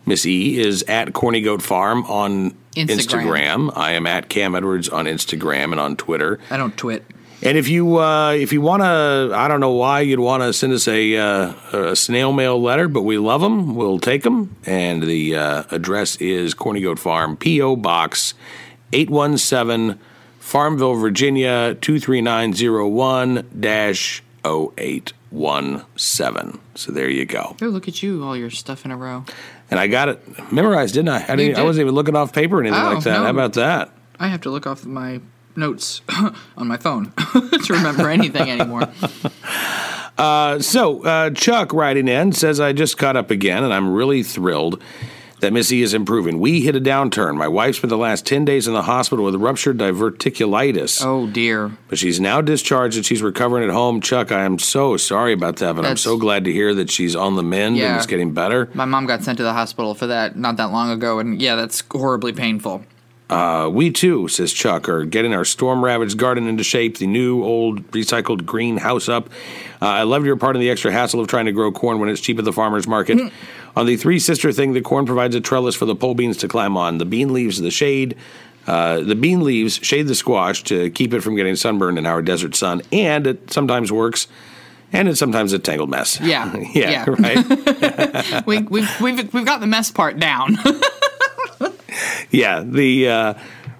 Miss 0.07 0.25
E 0.25 0.59
is 0.59 0.81
at 0.87 1.13
Corny 1.13 1.41
Goat 1.41 1.61
Farm 1.61 2.03
on 2.05 2.57
Instagram. 2.75 3.67
Instagram. 3.69 3.77
I 3.77 3.91
am 3.91 4.07
at 4.07 4.27
Cam 4.27 4.55
Edwards 4.55 4.89
on 4.89 5.05
Instagram 5.05 5.65
and 5.65 5.79
on 5.79 5.97
Twitter. 5.97 6.39
I 6.49 6.57
don't 6.57 6.75
twit. 6.75 7.05
And 7.43 7.57
if 7.57 7.67
you 7.67 7.97
uh, 7.97 8.33
if 8.33 8.53
you 8.53 8.61
want 8.61 8.83
to, 8.83 9.31
I 9.35 9.47
don't 9.47 9.59
know 9.59 9.71
why 9.71 10.01
you'd 10.01 10.19
want 10.19 10.43
to 10.43 10.53
send 10.53 10.73
us 10.73 10.87
a, 10.87 11.17
uh, 11.17 11.53
a 11.91 11.95
snail 11.95 12.31
mail 12.33 12.61
letter, 12.61 12.87
but 12.87 13.01
we 13.01 13.17
love 13.17 13.41
them. 13.41 13.73
We'll 13.75 13.99
take 13.99 14.21
them. 14.23 14.55
And 14.65 15.01
the 15.03 15.35
uh, 15.35 15.63
address 15.71 16.15
is 16.17 16.53
Corny 16.53 16.81
Goat 16.81 16.99
Farm, 16.99 17.35
P.O. 17.37 17.77
Box 17.77 18.33
817, 18.93 19.99
Farmville, 20.39 20.95
Virginia 20.95 21.75
23901 21.81 23.47
0817. 24.43 26.59
So 26.75 26.91
there 26.91 27.09
you 27.09 27.25
go. 27.25 27.55
Oh, 27.61 27.65
look 27.65 27.87
at 27.87 28.01
you, 28.03 28.23
all 28.23 28.35
your 28.37 28.49
stuff 28.49 28.85
in 28.85 28.91
a 28.91 28.97
row. 28.97 29.25
And 29.69 29.79
I 29.79 29.87
got 29.87 30.09
it 30.09 30.51
memorized, 30.51 30.93
didn't 30.93 31.09
I? 31.09 31.25
I, 31.27 31.35
didn't, 31.35 31.57
I 31.57 31.63
wasn't 31.63 31.85
even 31.85 31.95
looking 31.95 32.15
off 32.15 32.33
paper 32.33 32.57
or 32.57 32.61
anything 32.61 32.79
Oh, 32.79 32.93
like 32.93 33.03
that. 33.03 33.17
no. 33.17 33.23
How 33.23 33.29
about 33.29 33.53
that? 33.53 33.91
I 34.19 34.27
have 34.27 34.41
to 34.41 34.49
look 34.49 34.67
off 34.67 34.85
my 34.85 35.21
notes 35.55 36.01
on 36.57 36.67
my 36.67 36.77
phone 36.77 37.11
to 37.17 37.67
remember 37.73 38.09
anything 38.09 38.49
anymore. 38.49 38.89
So, 40.17 41.03
uh, 41.03 41.29
Chuck 41.31 41.73
writing 41.73 42.07
in 42.07 42.31
says, 42.31 42.59
I 42.59 42.73
just 42.73 42.97
caught 42.97 43.17
up 43.17 43.31
again, 43.31 43.63
and 43.63 43.73
I'm 43.73 43.91
really 43.91 44.21
thrilled 44.21 44.81
that 45.39 45.51
Missy 45.51 45.81
is 45.81 45.95
improving. 45.95 46.39
We 46.39 46.61
hit 46.61 46.75
a 46.75 46.79
downturn. 46.79 47.35
My 47.35 47.47
wife 47.47 47.77
spent 47.77 47.89
the 47.89 47.97
last 47.97 48.27
10 48.27 48.45
days 48.45 48.67
in 48.67 48.73
the 48.75 48.83
hospital 48.83 49.25
with 49.25 49.33
ruptured 49.33 49.79
diverticulitis, 49.79 51.03
Oh 51.03 51.25
dear. 51.25 51.71
but 51.87 51.97
she's 51.97 52.19
now 52.19 52.41
discharged 52.41 52.97
and 52.97 53.03
she's 53.05 53.23
recovering 53.23 53.63
at 53.67 53.73
home. 53.73 54.01
Chuck, 54.01 54.31
I 54.31 54.43
am 54.43 54.59
so 54.59 54.95
sorry 54.97 55.33
about 55.33 55.55
that, 55.57 55.75
but 55.75 55.83
I'm 55.83 55.97
so 55.97 56.15
glad 56.17 56.45
to 56.45 56.51
hear 56.51 56.75
that 56.75 56.91
she's 56.91 57.15
on 57.15 57.35
the 57.35 57.41
mend 57.43 57.69
and 57.69 57.77
Yeah. 57.77 57.97
it's 57.97 58.05
getting 58.05 58.33
better. 58.35 58.69
My 58.75 58.85
mom 58.85 59.07
got 59.07 59.23
sent 59.23 59.37
to 59.39 59.43
the 59.43 59.53
hospital 59.53 59.95
for 59.95 60.05
that 60.05 60.37
not 60.37 60.57
that 60.57 60.71
long 60.71 60.91
ago, 60.91 61.17
and 61.17 61.41
yeah, 61.41 61.55
that's 61.55 61.81
horribly 61.89 62.33
painful. 62.33 62.83
Uh, 63.31 63.69
we 63.69 63.89
too, 63.89 64.27
says 64.27 64.51
Chuck, 64.51 64.89
are 64.89 65.05
getting 65.05 65.33
our 65.33 65.45
storm 65.45 65.83
ravaged 65.83 66.17
garden 66.17 66.47
into 66.47 66.65
shape, 66.65 66.97
the 66.97 67.07
new 67.07 67.43
old 67.43 67.89
recycled 67.91 68.45
greenhouse 68.45 69.07
up. 69.07 69.29
Uh, 69.81 69.85
I 69.85 70.03
love 70.03 70.25
your 70.25 70.35
part 70.35 70.57
in 70.57 70.59
the 70.59 70.69
extra 70.69 70.91
hassle 70.91 71.21
of 71.21 71.27
trying 71.27 71.45
to 71.45 71.53
grow 71.53 71.71
corn 71.71 71.99
when 71.99 72.09
it's 72.09 72.19
cheap 72.19 72.37
at 72.39 72.45
the 72.45 72.51
farmer's 72.51 72.87
market. 72.87 73.31
on 73.75 73.85
the 73.85 73.95
three 73.95 74.19
sister 74.19 74.51
thing, 74.51 74.73
the 74.73 74.81
corn 74.81 75.05
provides 75.05 75.33
a 75.33 75.39
trellis 75.39 75.75
for 75.75 75.85
the 75.85 75.95
pole 75.95 76.13
beans 76.13 76.35
to 76.37 76.49
climb 76.49 76.75
on. 76.75 76.97
The 76.97 77.05
bean 77.05 77.31
leaves 77.31 77.57
the 77.61 77.71
shade. 77.71 78.17
Uh, 78.67 78.99
the 78.99 79.15
bean 79.15 79.43
leaves 79.43 79.79
shade 79.81 80.07
the 80.07 80.15
squash 80.15 80.63
to 80.63 80.89
keep 80.91 81.13
it 81.13 81.21
from 81.21 81.35
getting 81.35 81.55
sunburned 81.55 81.97
in 81.97 82.05
our 82.05 82.21
desert 82.21 82.53
sun, 82.53 82.81
and 82.91 83.25
it 83.25 83.51
sometimes 83.51 83.91
works, 83.93 84.27
and 84.91 85.07
it's 85.07 85.19
sometimes 85.19 85.53
a 85.53 85.59
tangled 85.59 85.89
mess. 85.89 86.19
Yeah, 86.19 86.53
yeah, 86.73 86.89
yeah. 86.91 87.05
right. 87.07 88.45
we, 88.45 88.59
we've, 88.59 89.01
we've, 89.01 89.33
we've 89.33 89.45
got 89.45 89.61
the 89.61 89.67
mess 89.67 89.89
part 89.89 90.19
down. 90.19 90.57
yeah, 92.31 92.61
the 92.65 93.09
uh, 93.09 93.33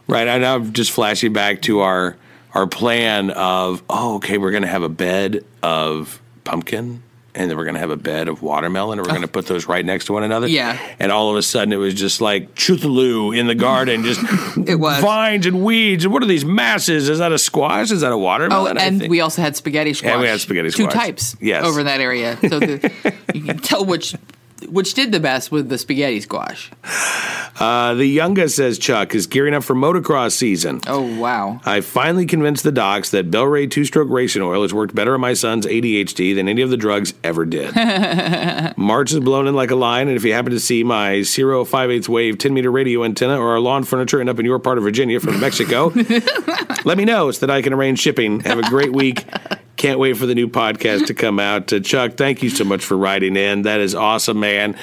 right. 0.08 0.28
I'm 0.28 0.74
just 0.74 0.91
flashing 0.91 1.34
back 1.34 1.62
to 1.63 1.82
our 1.82 2.17
our 2.54 2.67
plan 2.67 3.30
of 3.32 3.84
oh, 3.89 4.15
okay, 4.15 4.38
we're 4.38 4.52
going 4.52 4.63
to 4.63 4.69
have 4.69 4.84
a 4.84 4.89
bed 4.89 5.45
of 5.62 6.21
pumpkin 6.43 7.04
and 7.34 7.50
then 7.50 7.58
we're 7.58 7.63
going 7.63 7.76
to 7.76 7.80
have 7.80 7.91
a 7.91 7.97
bed 7.97 8.28
of 8.28 8.41
watermelon, 8.41 9.00
and 9.00 9.08
we're 9.08 9.12
going 9.13 9.21
to 9.21 9.28
put 9.28 9.45
those 9.45 9.67
right 9.67 9.86
next 9.86 10.06
to 10.06 10.13
one 10.13 10.24
another. 10.24 10.47
Yeah. 10.47 10.78
And 11.00 11.12
all 11.12 11.30
of 11.30 11.38
a 11.38 11.41
sudden, 11.41 11.71
it 11.71 11.78
was 11.78 11.93
just 11.93 12.19
like 12.19 12.56
Cthulhu 12.56 13.38
in 13.38 13.47
the 13.47 13.56
garden, 13.56 14.04
just 14.04 14.19
It 14.67 14.76
was. 14.76 15.02
vines 15.02 15.45
and 15.45 15.63
weeds. 15.63 16.04
And 16.04 16.13
what 16.13 16.24
are 16.24 16.28
these 16.28 16.43
masses? 16.43 17.08
Is 17.10 17.19
that 17.19 17.32
a 17.32 17.38
squash? 17.38 17.91
Is 17.91 18.02
that 18.02 18.12
a 18.12 18.15
Oh, 18.15 18.17
watermelon? 18.17 18.78
I 18.78 18.84
and 18.84 19.10
we 19.10 19.21
also 19.21 19.41
had 19.41 19.56
spaghetti 19.56 19.93
squash. 19.93 20.12
And 20.12 20.21
we 20.21 20.28
had 20.28 20.41
spaghetti 20.41 20.71
squash. 20.71 20.91
Two 20.91 21.00
types. 21.00 21.36
Yes. 21.39 21.63
Over 21.63 21.80
in 21.80 21.86
that 21.86 22.02
area, 22.02 22.38
so 22.41 22.60
the, 22.60 23.13
you 23.34 23.43
can 23.43 23.60
tell 23.60 23.86
which 23.86 24.13
which 24.71 24.93
did 24.93 25.12
the 25.12 25.19
best 25.19 25.51
with 25.51 25.69
the 25.69 25.77
spaghetti 25.77 26.21
squash. 26.21 26.71
uh, 27.60 27.93
the 27.93 28.05
youngest 28.05 28.55
says 28.55 28.79
Chuck 28.79 29.13
is 29.13 29.27
gearing 29.27 29.53
up 29.53 29.63
for 29.63 29.75
motocross 29.75 30.31
season. 30.31 30.81
Oh 30.88 31.19
wow! 31.19 31.60
I 31.65 31.81
finally 31.81 32.25
convinced 32.25 32.63
the 32.63 32.71
docs 32.71 33.12
that 33.12 33.29
Bel-Ray 33.29 33.67
two 33.67 33.86
stroke 33.86 34.10
racing 34.10 34.41
oil 34.41 34.62
has 34.62 34.73
worked 34.73 34.95
better 34.95 35.13
on 35.13 35.21
my 35.21 35.34
son's 35.34 35.65
ADHD 35.65 36.34
than 36.34 36.47
any 36.47 36.62
of 36.62 36.69
the 36.69 36.77
drugs 36.77 37.13
ever 37.23 37.45
did. 37.45 37.75
March 38.77 39.12
is 39.12 39.19
blown 39.19 39.47
in 39.47 39.53
like 39.53 39.71
a 39.71 39.75
lion, 39.75 40.07
and 40.07 40.17
if 40.17 40.23
you 40.23 40.34
happen 40.34 40.51
to 40.51 40.60
see 40.60 40.84
my 40.84 41.23
058 41.23 42.07
wave 42.10 42.38
10 42.38 42.53
meter 42.53 42.71
radio 42.71 43.03
antenna 43.03 43.38
or 43.38 43.51
our 43.51 43.60
lawn 43.60 43.84
furniture 43.84 44.19
end 44.19 44.29
up 44.29 44.39
in 44.39 44.45
your 44.45 44.60
part 44.60 44.77
of 44.77 44.84
Virginia 44.84 45.19
from 45.19 45.39
Mexico, 45.39 45.91
let 46.86 46.97
me 46.97 47.05
know 47.05 47.29
so 47.31 47.45
that 47.45 47.53
I 47.53 47.62
can 47.62 47.73
arrange 47.73 47.99
shipping. 47.99 48.39
Have 48.41 48.60
a 48.60 48.69
great 48.69 48.93
week. 48.93 49.25
Can't 49.82 49.98
wait 49.98 50.15
for 50.15 50.28
the 50.28 50.36
new 50.36 50.48
podcast 50.48 51.08
to 51.08 51.15
come 51.15 51.39
out. 51.39 51.74
Uh, 51.74 51.80
Chuck, 51.80 52.13
thank 52.13 52.44
you 52.44 52.52
so 52.52 52.63
much 52.63 52.86
for 52.86 52.96
writing 52.96 53.36
in. 53.36 53.63
That 53.63 53.80
is 53.80 53.96
awesome, 53.96 54.39
man. 54.39 54.76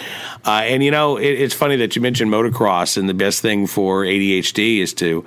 Uh, 0.45 0.63
and 0.65 0.83
you 0.83 0.91
know, 0.91 1.17
it, 1.17 1.41
it's 1.41 1.55
funny 1.55 1.77
that 1.77 1.95
you 1.95 2.03
mentioned 2.03 2.33
motocross, 2.33 2.97
and 2.99 3.09
the 3.09 3.15
best 3.15 3.41
thing 3.41 3.69
for 3.69 4.03
ADHD 4.03 4.81
is 4.81 4.93
to 4.95 5.25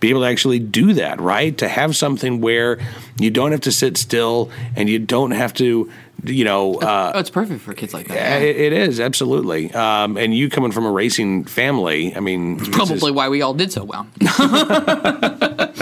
be 0.00 0.10
able 0.10 0.20
to 0.20 0.26
actually 0.26 0.58
do 0.58 0.92
that, 0.92 1.18
right? 1.18 1.56
To 1.56 1.66
have 1.66 1.96
something 1.96 2.42
where 2.42 2.78
you 3.18 3.30
don't 3.30 3.52
have 3.52 3.62
to 3.62 3.72
sit 3.72 3.96
still 3.96 4.50
and 4.76 4.86
you 4.86 4.98
don't 4.98 5.30
have 5.30 5.54
to, 5.54 5.90
you 6.24 6.44
know. 6.44 6.74
Uh, 6.76 7.12
Oh, 7.14 7.18
it's 7.18 7.30
perfect 7.30 7.60
for 7.62 7.72
kids 7.74 7.92
like 7.94 8.08
that. 8.08 8.14
yeah, 8.14 8.36
it, 8.38 8.56
it 8.56 8.72
is 8.72 9.00
absolutely. 9.00 9.72
Um, 9.72 10.16
and 10.16 10.34
you 10.34 10.48
coming 10.50 10.72
from 10.72 10.86
a 10.86 10.90
racing 10.90 11.44
family, 11.44 12.14
I 12.16 12.20
mean, 12.20 12.60
is- 12.60 12.68
Probably 12.70 13.12
why 13.12 13.28
we 13.28 13.42
all 13.42 13.54
did 13.54 13.72
so 13.72 13.84
well. 13.84 14.06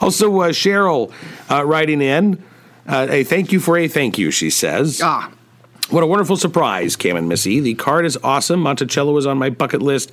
Also, 0.00 0.40
uh, 0.40 0.48
Cheryl 0.48 1.12
uh, 1.48 1.64
writing 1.64 2.00
in, 2.02 2.42
uh, 2.88 3.06
a 3.08 3.22
thank 3.22 3.52
you 3.52 3.60
for 3.60 3.78
a 3.78 3.86
thank 3.86 4.18
you, 4.18 4.32
she 4.32 4.50
says. 4.50 5.00
ah, 5.00 5.30
What 5.92 6.02
a 6.02 6.06
wonderful 6.06 6.38
surprise, 6.38 6.96
Cam 6.96 7.16
and 7.18 7.28
Missy. 7.28 7.60
The 7.60 7.74
card 7.74 8.06
is 8.06 8.16
awesome. 8.24 8.60
Monticello 8.60 9.14
is 9.18 9.26
on 9.26 9.36
my 9.36 9.50
bucket 9.50 9.82
list. 9.82 10.10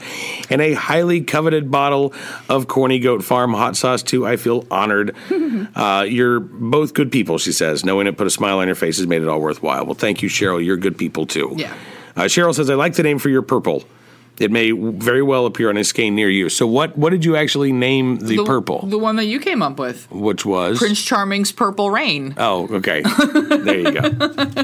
And 0.50 0.62
a 0.62 0.74
highly 0.74 1.22
coveted 1.22 1.72
bottle 1.72 2.14
of 2.50 2.68
Corny 2.68 3.00
Goat 3.00 3.24
Farm 3.24 3.54
hot 3.54 3.78
sauce, 3.78 4.04
too. 4.04 4.28
I 4.28 4.36
feel 4.36 4.68
honored. 4.70 5.16
uh, 5.76 6.06
you're 6.06 6.42
both 6.42 6.94
good 6.94 7.14
people, 7.14 7.38
she 7.38 7.54
says. 7.54 7.86
Knowing 7.86 8.08
it 8.08 8.18
put 8.18 8.28
a 8.28 8.30
smile 8.30 8.60
on 8.60 8.68
your 8.68 8.76
faces 8.76 9.08
made 9.08 9.22
it 9.22 9.30
all 9.30 9.40
worthwhile. 9.40 9.86
Well, 9.86 9.96
thank 9.96 10.22
you, 10.22 10.28
Cheryl. 10.28 10.62
You're 10.64 10.76
good 10.76 10.98
people, 10.98 11.26
too. 11.26 11.54
Yeah. 11.56 11.74
Uh, 12.14 12.24
Cheryl 12.24 12.54
says, 12.54 12.70
I 12.70 12.74
like 12.74 12.96
the 12.96 13.04
name 13.04 13.18
for 13.18 13.30
your 13.30 13.42
purple. 13.42 13.86
It 14.40 14.52
may 14.52 14.72
very 14.72 15.22
well 15.22 15.46
appear 15.46 15.70
on 15.70 15.78
a 15.78 15.84
skein 15.84 16.16
near 16.16 16.30
you. 16.30 16.50
So, 16.50 16.66
what, 16.66 16.98
what 16.98 17.10
did 17.10 17.26
you 17.26 17.36
actually 17.36 17.72
name 17.72 18.20
the, 18.20 18.38
the 18.38 18.46
purple? 18.46 18.86
the 18.86 18.98
one 18.98 19.18
that 19.18 19.26
you 19.26 19.40
came 19.40 19.62
up 19.62 19.78
with, 19.80 20.10
which 20.12 20.46
was? 20.46 20.78
Prince 20.80 21.02
Charming's 21.04 21.52
Purple 21.52 21.92
Rain. 21.92 22.34
Oh, 22.38 22.68
okay. 22.78 23.02
there 23.02 23.80
you 23.80 23.92
go. 23.92 24.64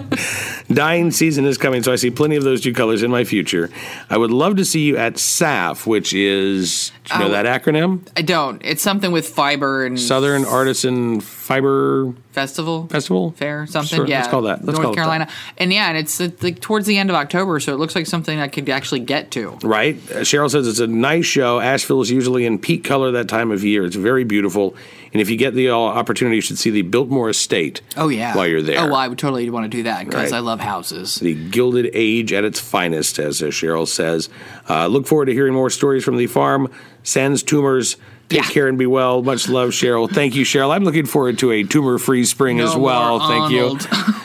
Dying 0.73 1.11
season 1.11 1.45
is 1.45 1.57
coming, 1.57 1.83
so 1.83 1.91
I 1.91 1.95
see 1.95 2.09
plenty 2.09 2.35
of 2.37 2.43
those 2.43 2.61
two 2.61 2.73
colors 2.73 3.03
in 3.03 3.11
my 3.11 3.23
future. 3.23 3.69
I 4.09 4.17
would 4.17 4.31
love 4.31 4.55
to 4.57 4.65
see 4.65 4.81
you 4.81 4.97
at 4.97 5.15
SAF, 5.15 5.85
which 5.85 6.13
is, 6.13 6.91
do 7.05 7.13
you 7.13 7.19
know 7.19 7.25
Oh. 7.27 7.31
that 7.31 7.45
acronym? 7.45 8.07
I 8.17 8.21
don't. 8.21 8.61
It's 8.65 8.81
something 8.81 9.11
with 9.11 9.27
fiber 9.27 9.85
and 9.85 9.99
Southern 9.99 10.45
Artisan 10.45 11.19
Fiber 11.21 12.13
festival 12.31 12.87
Festival? 12.87 13.31
fair 13.37 13.65
something. 13.67 13.95
Sure, 13.95 14.07
yeah, 14.07 14.17
let's 14.19 14.27
call 14.29 14.41
that- 14.43 14.65
let's 14.65 14.77
North 14.79 14.83
call 14.83 14.91
it 14.91 14.95
that. 14.95 15.01
Carolina. 15.01 15.27
And 15.57 15.71
yeah, 15.71 15.87
and 15.89 15.97
it's 15.97 16.19
like 16.43 16.59
towards 16.59 16.85
the 16.85 16.97
end 16.97 17.09
of 17.09 17.15
October, 17.15 17.59
so 17.59 17.73
it 17.73 17.77
looks 17.77 17.95
like 17.95 18.07
something 18.07 18.39
I 18.39 18.47
could 18.47 18.67
actually 18.69 18.99
get 19.01 19.31
to. 19.31 19.57
Right? 19.65 19.97
Cheryl 19.97 20.49
says 20.49 20.67
it's 20.67 20.79
a 20.79 20.87
nice 20.87 21.25
show. 21.25 21.59
Asheville 21.59 22.01
is 22.01 22.11
usually 22.11 22.45
in 22.45 22.59
peak 22.59 22.83
color 22.83 23.11
that 23.11 23.27
time 23.27 23.51
of 23.51 23.63
year. 23.63 23.83
It's 23.83 23.95
very 23.95 24.23
beautiful. 24.23 24.75
And 25.11 25.21
if 25.21 25.29
you 25.29 25.37
get 25.37 25.53
the 25.55 25.69
opportunity, 25.71 26.35
you 26.35 26.41
should 26.41 26.57
see 26.59 26.69
the 26.69 26.81
Biltmore 26.83 27.29
Estate 27.29 27.81
Oh 27.97 28.09
yeah. 28.09 28.35
while 28.35 28.45
you're 28.47 28.61
there. 28.61 28.79
Oh, 28.81 28.85
well, 28.87 28.95
I 28.95 29.07
would 29.07 29.17
totally 29.17 29.49
want 29.49 29.63
to 29.69 29.75
do 29.77 29.83
that 29.83 30.05
because 30.05 30.31
Right. 30.31 30.37
I 30.37 30.39
love 30.41 30.59
houses. 30.59 31.15
the 31.15 31.33
Gilded 31.33 31.89
Age 31.93 32.31
at 32.31 32.43
its 32.43 32.59
finest, 32.59 33.17
as 33.17 33.41
Cheryl 33.41 33.87
says. 33.87 34.29
Uh, 34.69 34.87
look 34.87 35.07
forward 35.07 35.25
to 35.25 35.33
hearing 35.33 35.53
more 35.53 35.69
stories 35.69 36.03
from 36.03 36.17
the 36.17 36.27
farm. 36.27 36.69
Sans 37.03 37.41
tumors. 37.43 37.97
Take 38.27 38.41
Yeah. 38.41 38.49
care 38.49 38.67
and 38.67 38.77
be 38.77 38.87
well. 38.87 39.21
Much 39.21 39.47
love, 39.47 39.69
Cheryl. 39.69 40.09
Thank 40.11 40.35
you, 40.35 40.43
Cheryl. 40.45 40.71
I'm 40.75 40.83
looking 40.83 41.05
forward 41.05 41.37
to 41.39 41.51
a 41.51 41.63
tumor-free 41.63 42.25
spring 42.25 42.59
as 42.59 42.75
well. 42.75 43.19
Thank 43.19 43.43
Arnold. 43.53 43.87
you. 44.23 44.24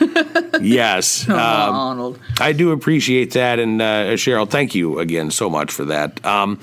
Yes, 0.71 1.27
No 1.27 1.35
um, 1.39 1.39
Arnold. 1.75 2.19
I 2.39 2.53
do 2.53 2.71
appreciate 2.71 3.31
that, 3.31 3.59
and 3.59 3.81
uh, 3.81 4.13
Cheryl, 4.13 4.49
thank 4.49 4.75
you 4.75 4.99
again 4.99 5.31
so 5.31 5.49
much 5.49 5.71
for 5.71 5.85
that. 5.85 6.23
Um, 6.25 6.59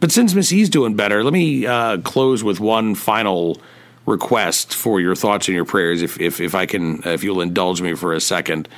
but 0.00 0.10
since 0.10 0.34
Missy's 0.34 0.70
doing 0.70 0.94
better, 0.96 1.22
let 1.22 1.32
me 1.32 1.66
uh, 1.66 1.98
close 1.98 2.42
with 2.42 2.58
one 2.60 2.94
final 2.94 3.60
request 4.06 4.74
for 4.74 5.00
your 5.00 5.14
thoughts 5.14 5.46
and 5.48 5.54
your 5.54 5.64
prayers, 5.64 6.02
if 6.02 6.20
if, 6.20 6.40
if 6.40 6.54
I 6.54 6.66
can, 6.66 7.02
if 7.04 7.22
you'll 7.22 7.40
indulge 7.40 7.82
me 7.82 7.94
for 7.94 8.12
a 8.12 8.20
second. 8.20 8.68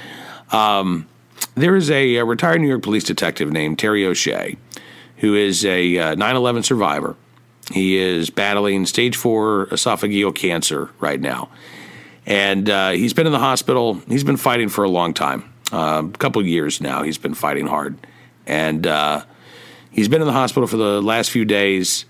Um, 0.51 1.09
there 1.55 1.77
is 1.77 1.91
a, 1.91 2.17
a 2.17 2.25
retired 2.25 2.61
New 2.61 2.69
York 2.69 2.83
police 2.83 3.05
detective 3.05 3.51
named 3.53 3.79
Terry 3.79 4.07
O'Shea, 4.07 4.57
who 5.19 5.35
is 5.35 5.65
a 5.65 5.99
uh, 5.99 6.15
9/11 6.17 6.65
survivor. 6.65 7.17
He 7.71 7.97
is 7.97 8.29
battling 8.31 8.87
stage 8.87 9.17
four 9.17 9.67
esophageal 9.67 10.35
cancer 10.35 10.91
right 10.99 11.21
now, 11.21 11.49
and 12.27 12.69
uh, 12.71 12.91
he's 12.91 13.13
been 13.13 13.27
in 13.27 13.33
the 13.33 13.39
hospital. 13.39 13.95
He's 14.09 14.25
been 14.25 14.37
fighting 14.37 14.69
for 14.69 14.85
a 14.85 14.89
long 14.89 15.15
time, 15.15 15.53
uh, 15.73 16.03
a 16.05 16.19
couple 16.19 16.45
years 16.45 16.81
now. 16.81 17.03
He's 17.03 17.19
been 17.19 17.35
fighting 17.35 17.67
hard, 17.67 17.97
and 18.47 18.87
uh, 18.87 19.25
he's 19.91 20.09
been 20.09 20.21
in 20.21 20.27
the 20.27 20.33
hospital 20.33 20.67
for 20.67 20.77
the 20.77 21.03
last 21.03 21.31
few 21.31 21.45
days. 21.45 22.05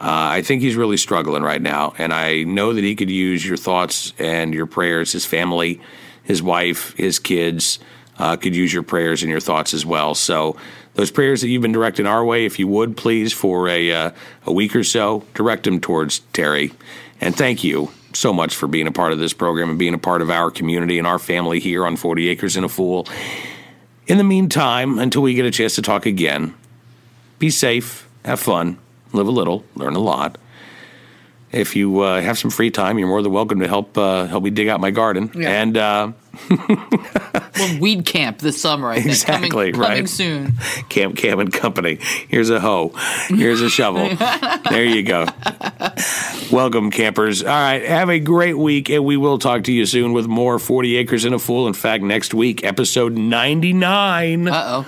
Uh, 0.00 0.32
I 0.32 0.42
think 0.42 0.62
he's 0.62 0.76
really 0.76 0.96
struggling 0.96 1.42
right 1.42 1.60
now, 1.60 1.94
and 1.98 2.12
I 2.12 2.44
know 2.44 2.72
that 2.72 2.82
he 2.82 2.96
could 2.96 3.10
use 3.10 3.46
your 3.46 3.58
thoughts 3.58 4.14
and 4.18 4.54
your 4.54 4.66
prayers. 4.66 5.12
His 5.12 5.26
family, 5.26 5.80
his 6.22 6.42
wife, 6.42 6.96
his 6.96 7.18
kids 7.18 7.78
uh, 8.18 8.36
could 8.36 8.56
use 8.56 8.72
your 8.72 8.82
prayers 8.82 9.22
and 9.22 9.30
your 9.30 9.40
thoughts 9.40 9.74
as 9.74 9.84
well. 9.84 10.14
So, 10.14 10.56
those 10.94 11.10
prayers 11.10 11.42
that 11.42 11.48
you've 11.48 11.62
been 11.62 11.72
directing 11.72 12.06
our 12.06 12.24
way, 12.24 12.46
if 12.46 12.58
you 12.58 12.66
would 12.66 12.96
please, 12.96 13.32
for 13.32 13.68
a 13.68 13.92
uh, 13.92 14.10
a 14.46 14.52
week 14.52 14.74
or 14.74 14.84
so, 14.84 15.24
direct 15.34 15.64
them 15.64 15.80
towards 15.80 16.20
Terry. 16.32 16.72
And 17.20 17.36
thank 17.36 17.62
you 17.62 17.90
so 18.12 18.32
much 18.32 18.54
for 18.54 18.66
being 18.66 18.86
a 18.86 18.92
part 18.92 19.12
of 19.12 19.18
this 19.18 19.32
program 19.32 19.70
and 19.70 19.78
being 19.78 19.94
a 19.94 19.98
part 19.98 20.22
of 20.22 20.30
our 20.30 20.50
community 20.50 20.98
and 20.98 21.06
our 21.06 21.18
family 21.18 21.60
here 21.60 21.86
on 21.86 21.96
40 21.96 22.28
Acres 22.28 22.56
and 22.56 22.64
a 22.64 22.68
Fool. 22.68 23.06
In 24.06 24.18
the 24.18 24.24
meantime, 24.24 24.98
until 24.98 25.22
we 25.22 25.34
get 25.34 25.44
a 25.44 25.50
chance 25.50 25.76
to 25.76 25.82
talk 25.82 26.06
again, 26.06 26.54
be 27.38 27.50
safe, 27.50 28.08
have 28.24 28.40
fun, 28.40 28.78
live 29.12 29.26
a 29.26 29.30
little, 29.30 29.64
learn 29.74 29.94
a 29.94 30.00
lot. 30.00 30.38
If 31.52 31.74
you 31.74 32.00
uh, 32.00 32.20
have 32.20 32.38
some 32.38 32.50
free 32.50 32.70
time, 32.70 32.98
you're 32.98 33.08
more 33.08 33.22
than 33.22 33.32
welcome 33.32 33.58
to 33.60 33.68
help 33.68 33.98
uh, 33.98 34.26
help 34.26 34.44
me 34.44 34.50
dig 34.50 34.68
out 34.68 34.80
my 34.80 34.92
garden. 34.92 35.30
Yeah. 35.34 35.62
And 35.62 35.76
uh, 35.76 36.12
Well, 37.60 37.78
weed 37.78 38.06
camp 38.06 38.38
this 38.38 38.60
summer, 38.60 38.88
I 38.90 38.96
think. 38.96 39.08
Exactly, 39.08 39.72
coming, 39.72 39.80
right. 39.80 39.88
Coming 39.88 40.06
soon. 40.06 40.52
Camp 40.88 41.16
Cam 41.16 41.40
and 41.40 41.52
Company. 41.52 41.98
Here's 42.28 42.48
a 42.48 42.58
hoe. 42.58 42.92
Here's 43.28 43.60
a 43.60 43.68
shovel. 43.68 44.08
there 44.70 44.84
you 44.84 45.02
go. 45.02 45.26
Welcome, 46.50 46.90
campers. 46.90 47.42
All 47.42 47.48
right, 47.48 47.84
have 47.84 48.08
a 48.10 48.18
great 48.18 48.58
week, 48.58 48.90
and 48.90 49.04
we 49.04 49.16
will 49.16 49.38
talk 49.38 49.64
to 49.64 49.72
you 49.72 49.86
soon 49.86 50.12
with 50.12 50.26
more 50.26 50.58
40 50.58 50.96
Acres 50.96 51.24
and 51.24 51.32
a 51.34 51.38
Fool. 51.38 51.68
In 51.68 51.74
fact, 51.74 52.02
next 52.02 52.34
week, 52.34 52.64
episode 52.64 53.12
99 53.16 54.48
Uh 54.48 54.62
oh. 54.66 54.86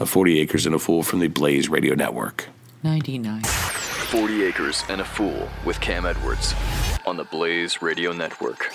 of 0.00 0.10
40 0.10 0.40
Acres 0.40 0.66
and 0.66 0.74
a 0.74 0.78
Fool 0.80 1.04
from 1.04 1.20
the 1.20 1.28
Blaze 1.28 1.68
Radio 1.68 1.94
Network. 1.94 2.46
99. 2.82 3.42
40 3.44 4.42
Acres 4.44 4.82
and 4.88 5.00
a 5.00 5.04
Fool 5.04 5.48
with 5.64 5.80
Cam 5.80 6.04
Edwards 6.04 6.54
on 7.06 7.16
the 7.16 7.24
Blaze 7.24 7.80
Radio 7.80 8.12
Network. 8.12 8.72